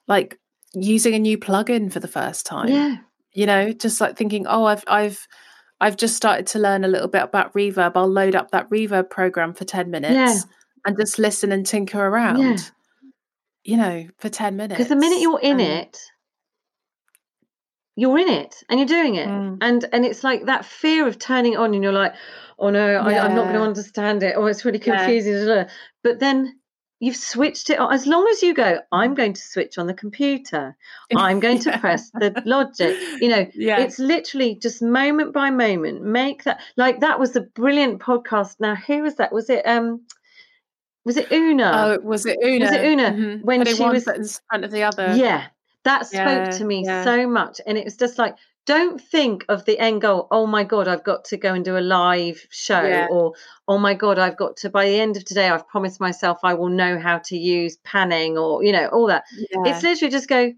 [0.07, 0.37] like
[0.73, 2.67] using a new plugin for the first time.
[2.67, 2.97] Yeah.
[3.33, 5.25] You know, just like thinking, oh, I've I've
[5.79, 7.93] I've just started to learn a little bit about reverb.
[7.95, 10.37] I'll load up that reverb program for 10 minutes yeah.
[10.85, 12.39] and just listen and tinker around.
[12.39, 12.57] Yeah.
[13.63, 14.77] You know, for 10 minutes.
[14.77, 15.97] Because the minute you're in um, it,
[17.95, 19.27] you're in it and you're doing it.
[19.27, 19.57] Mm.
[19.61, 22.13] And and it's like that fear of turning on and you're like,
[22.57, 23.01] oh no, yeah.
[23.01, 24.35] I, am not going to understand it.
[24.37, 25.47] Oh, it's really confusing.
[25.47, 25.69] Yeah.
[26.03, 26.59] But then
[26.99, 27.93] you've switched it on.
[27.93, 30.77] As long as you go, I'm going to switch on the computer.
[31.15, 32.97] I'm going to press the logic.
[33.19, 33.79] You know, yeah.
[33.81, 36.01] it's literally just moment by moment.
[36.01, 38.55] Make that like that was a brilliant podcast.
[38.59, 39.33] Now, who was that?
[39.33, 40.05] Was it um
[41.03, 41.71] was it Una?
[41.73, 42.65] Oh, was it Una?
[42.65, 43.41] Was it Una mm-hmm.
[43.41, 45.15] when she was in front of the other?
[45.15, 45.47] Yeah,
[45.83, 47.03] that spoke yeah, to me yeah.
[47.03, 50.63] so much, and it was just like don't think of the end goal oh my
[50.63, 53.07] god i've got to go and do a live show yeah.
[53.09, 53.33] or
[53.67, 56.53] oh my god i've got to by the end of today i've promised myself i
[56.53, 60.51] will know how to use panning or you know all that it's literally just go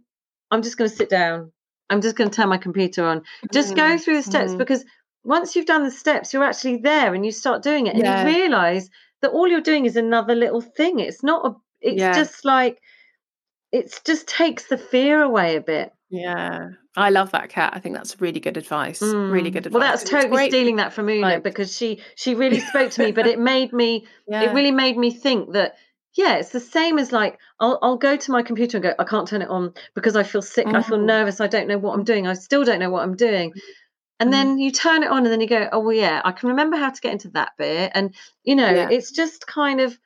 [0.52, 1.52] i'm just going to sit down
[1.90, 3.22] i'm just going to turn my computer on
[3.54, 3.78] just mm.
[3.78, 4.58] go through the steps mm.
[4.58, 4.84] because
[5.24, 8.36] once you've done the steps you're actually there and you start doing it and you
[8.36, 8.90] realize
[9.22, 12.80] that all you're doing is another little thing it's not a it's just like
[13.74, 17.74] it just takes the fear away a bit yeah, I love that cat.
[17.76, 19.00] I think that's really good advice.
[19.00, 19.32] Mm.
[19.32, 19.80] Really good advice.
[19.80, 23.12] Well, that's totally stealing that from Una like, because she she really spoke to me,
[23.12, 24.44] but it made me yeah.
[24.44, 25.74] it really made me think that
[26.14, 29.06] yeah, it's the same as like I'll I'll go to my computer and go I
[29.06, 30.76] can't turn it on because I feel sick, mm.
[30.76, 31.06] I feel mm.
[31.06, 33.52] nervous, I don't know what I'm doing, I still don't know what I'm doing.
[34.20, 34.34] And mm.
[34.34, 36.78] then you turn it on and then you go, oh well, yeah, I can remember
[36.78, 38.14] how to get into that bit, and
[38.44, 38.90] you know, yeah.
[38.92, 39.98] it's just kind of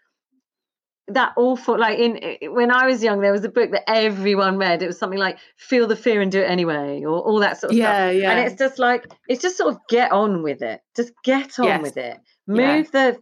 [1.09, 4.81] that awful like in when I was young there was a book that everyone read
[4.81, 7.71] it was something like feel the fear and do it anyway or all that sort
[7.71, 8.31] of yeah, stuff yeah.
[8.31, 11.65] and it's just like it's just sort of get on with it just get on
[11.65, 11.81] yes.
[11.81, 13.11] with it move yeah.
[13.11, 13.17] the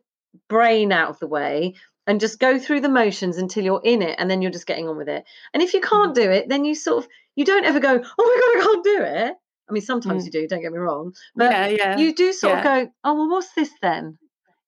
[0.50, 1.76] brain out of the way
[2.08, 4.88] and just go through the motions until you're in it and then you're just getting
[4.88, 5.24] on with it
[5.54, 6.24] and if you can't mm-hmm.
[6.24, 8.84] do it then you sort of you don't ever go oh my god I can't
[8.84, 9.34] do it
[9.70, 10.26] I mean sometimes mm.
[10.26, 11.98] you do don't get me wrong but yeah, yeah.
[11.98, 14.18] you do sort of go oh well what's this then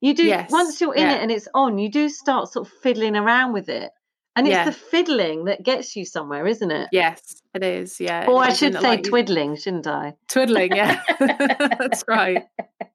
[0.02, 0.52] you do yes.
[0.52, 1.16] once you're in yeah.
[1.16, 3.92] it and it's on, you do start sort of fiddling around with it.
[4.36, 4.66] And it's yeah.
[4.66, 6.90] the fiddling that gets you somewhere, isn't it?
[6.92, 8.00] Yes, it is.
[8.00, 8.28] Yeah.
[8.28, 9.58] Or I should say like twiddling, you...
[9.58, 10.14] shouldn't I?
[10.30, 11.02] Twiddling, yeah.
[11.20, 12.44] That's right.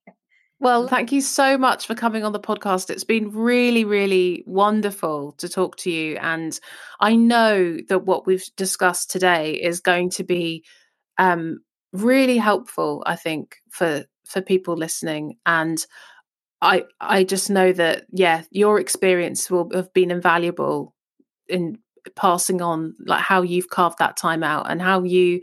[0.62, 2.88] Well, thank you so much for coming on the podcast.
[2.88, 6.16] It's been really, really wonderful to talk to you.
[6.18, 6.56] And
[7.00, 10.62] I know that what we've discussed today is going to be
[11.18, 11.58] um,
[11.92, 15.34] really helpful, I think, for for people listening.
[15.46, 15.84] And
[16.62, 20.94] I I just know that yeah, your experience will have been invaluable
[21.48, 21.78] in
[22.16, 25.42] passing on like how you've carved that time out and how you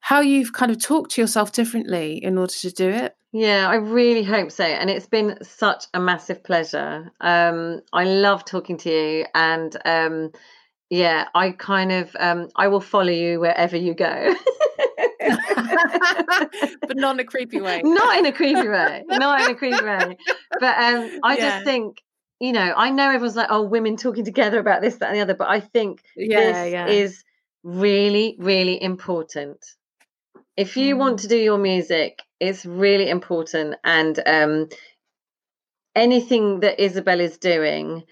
[0.00, 3.14] how you've kind of talked to yourself differently in order to do it.
[3.32, 4.64] Yeah, I really hope so.
[4.64, 7.12] And it's been such a massive pleasure.
[7.20, 10.32] Um, I love talking to you and um,
[10.90, 14.34] yeah, I kind of um, I will follow you wherever you go.
[16.80, 17.82] but not in a creepy way.
[17.84, 19.04] Not in a creepy way.
[19.06, 20.16] Not in a creepy way.
[20.58, 21.36] But um, I yeah.
[21.36, 22.02] just think,
[22.40, 25.22] you know, I know everyone's like, oh, women talking together about this, that, and the
[25.22, 26.86] other, but I think yeah, this yeah.
[26.86, 27.24] is
[27.62, 29.64] really, really important.
[30.56, 30.98] If you mm.
[30.98, 33.76] want to do your music, it's really important.
[33.84, 34.68] And um,
[35.94, 38.04] anything that Isabel is doing,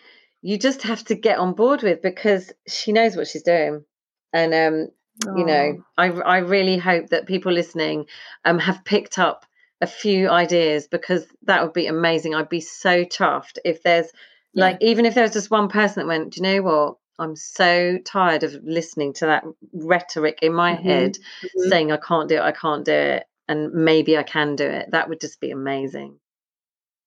[0.43, 3.85] you just have to get on board with because she knows what she's doing.
[4.33, 4.89] And um,
[5.27, 8.07] you know i i really hope that people listening
[8.45, 9.45] um have picked up
[9.81, 14.11] a few ideas because that would be amazing i'd be so chuffed if there's
[14.55, 14.64] yeah.
[14.64, 17.37] like even if there was just one person that went do you know what i'm
[17.37, 20.89] so tired of listening to that rhetoric in my mm-hmm.
[20.89, 21.68] head mm-hmm.
[21.68, 24.91] saying i can't do it i can't do it and maybe i can do it
[24.91, 26.18] that would just be amazing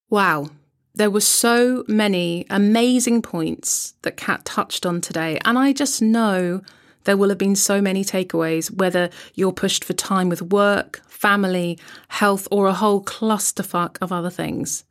[0.09, 0.47] wow
[0.95, 6.61] there were so many amazing points that cat touched on today and i just know
[7.03, 11.79] there will have been so many takeaways, whether you're pushed for time with work, family,
[12.09, 14.83] health, or a whole clusterfuck of other things.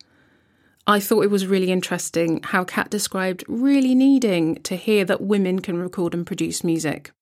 [0.87, 5.61] I thought it was really interesting how Cat described really needing to hear that women
[5.61, 7.13] can record and produce music.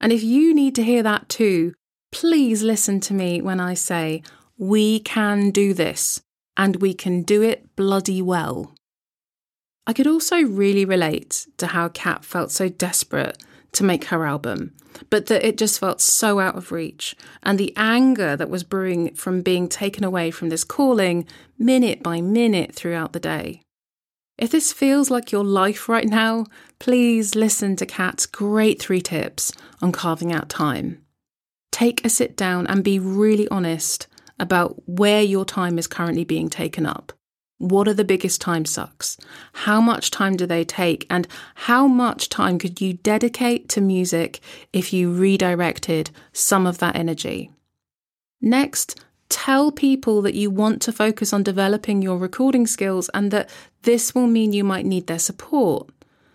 [0.00, 1.72] And if you need to hear that too,
[2.12, 4.22] please listen to me when I say,
[4.58, 6.22] we can do this,
[6.56, 8.74] and we can do it bloody well.
[9.86, 13.42] I could also really relate to how Cat felt so desperate
[13.76, 14.74] to make her album,
[15.10, 19.14] but that it just felt so out of reach, and the anger that was brewing
[19.14, 21.26] from being taken away from this calling
[21.58, 23.62] minute by minute throughout the day.
[24.38, 26.44] If this feels like your life right now,
[26.78, 31.02] please listen to Cat's great three tips on carving out time.
[31.72, 34.06] Take a sit down and be really honest
[34.38, 37.12] about where your time is currently being taken up.
[37.58, 39.16] What are the biggest time sucks?
[39.52, 41.06] How much time do they take?
[41.08, 44.40] And how much time could you dedicate to music
[44.72, 47.50] if you redirected some of that energy?
[48.42, 49.00] Next,
[49.30, 53.48] tell people that you want to focus on developing your recording skills and that
[53.82, 55.88] this will mean you might need their support.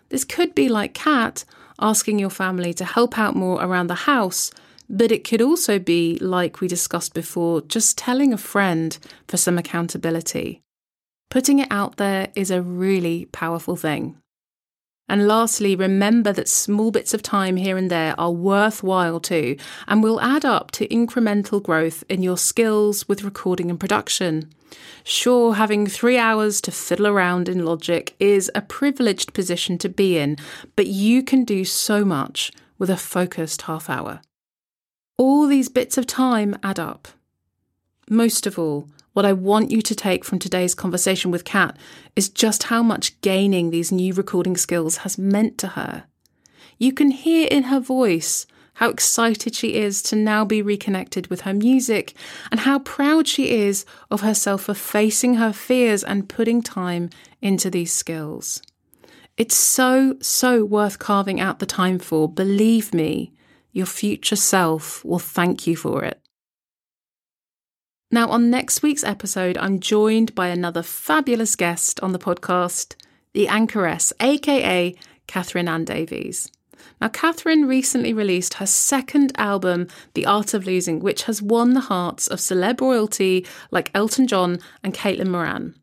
[0.10, 1.46] This could be like Cat
[1.80, 4.52] asking your family to help out more around the house,
[4.90, 8.98] but it could also be, like we discussed before, just telling a friend
[9.28, 10.61] for some accountability.
[11.32, 14.18] Putting it out there is a really powerful thing.
[15.08, 19.56] And lastly, remember that small bits of time here and there are worthwhile too,
[19.88, 24.52] and will add up to incremental growth in your skills with recording and production.
[25.06, 30.18] Sure, having three hours to fiddle around in Logic is a privileged position to be
[30.18, 30.36] in,
[30.76, 34.22] but you can do so much with a focused half hour.
[35.18, 37.08] All these bits of time add up.
[38.10, 41.78] Most of all, what I want you to take from today's conversation with Cat
[42.16, 46.06] is just how much gaining these new recording skills has meant to her.
[46.78, 48.46] You can hear in her voice
[48.76, 52.16] how excited she is to now be reconnected with her music
[52.50, 57.10] and how proud she is of herself for facing her fears and putting time
[57.42, 58.62] into these skills.
[59.38, 62.28] It's so, so worth carving out the time for.
[62.28, 63.34] Believe me,
[63.72, 66.22] your future self will thank you for it.
[68.14, 72.96] Now, on next week's episode, I'm joined by another fabulous guest on the podcast,
[73.32, 74.94] the anchoress, aka
[75.28, 76.52] Catherine Anne Davies.
[77.00, 81.80] Now, Catherine recently released her second album, The Art of Losing, which has won the
[81.80, 85.76] hearts of celeb royalty like Elton John and Caitlin Moran.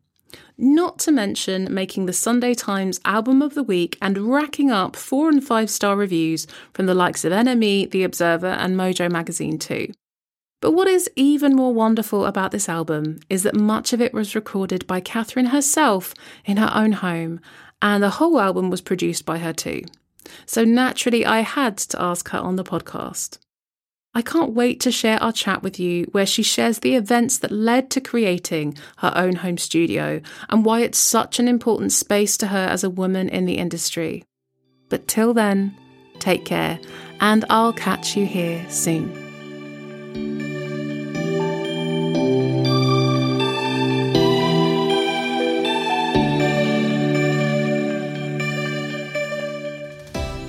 [0.55, 5.29] Not to mention making the Sunday Times Album of the Week and racking up four
[5.29, 9.87] and five star reviews from the likes of NME, The Observer, and Mojo magazine, too.
[10.61, 14.35] But what is even more wonderful about this album is that much of it was
[14.35, 17.39] recorded by Catherine herself in her own home,
[17.81, 19.83] and the whole album was produced by her too.
[20.45, 23.39] So naturally, I had to ask her on the podcast.
[24.13, 27.51] I can't wait to share our chat with you, where she shares the events that
[27.51, 32.47] led to creating her own home studio and why it's such an important space to
[32.47, 34.25] her as a woman in the industry.
[34.89, 35.77] But till then,
[36.17, 36.79] take care,
[37.21, 40.48] and I'll catch you here soon.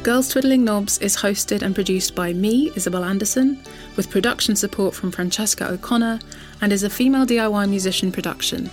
[0.03, 3.63] Girls Twiddling Knobs is hosted and produced by me, Isabel Anderson,
[3.97, 6.21] with production support from Francesca O'Connor,
[6.63, 8.71] and is a female DIY musician production.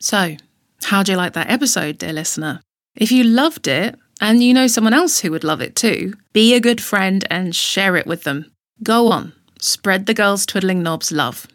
[0.00, 0.38] So,
[0.84, 2.62] how do you like that episode, dear listener?
[2.96, 6.54] If you loved it, and you know someone else who would love it too, be
[6.54, 8.50] a good friend and share it with them.
[8.82, 11.46] Go on, spread the girls twiddling knobs love.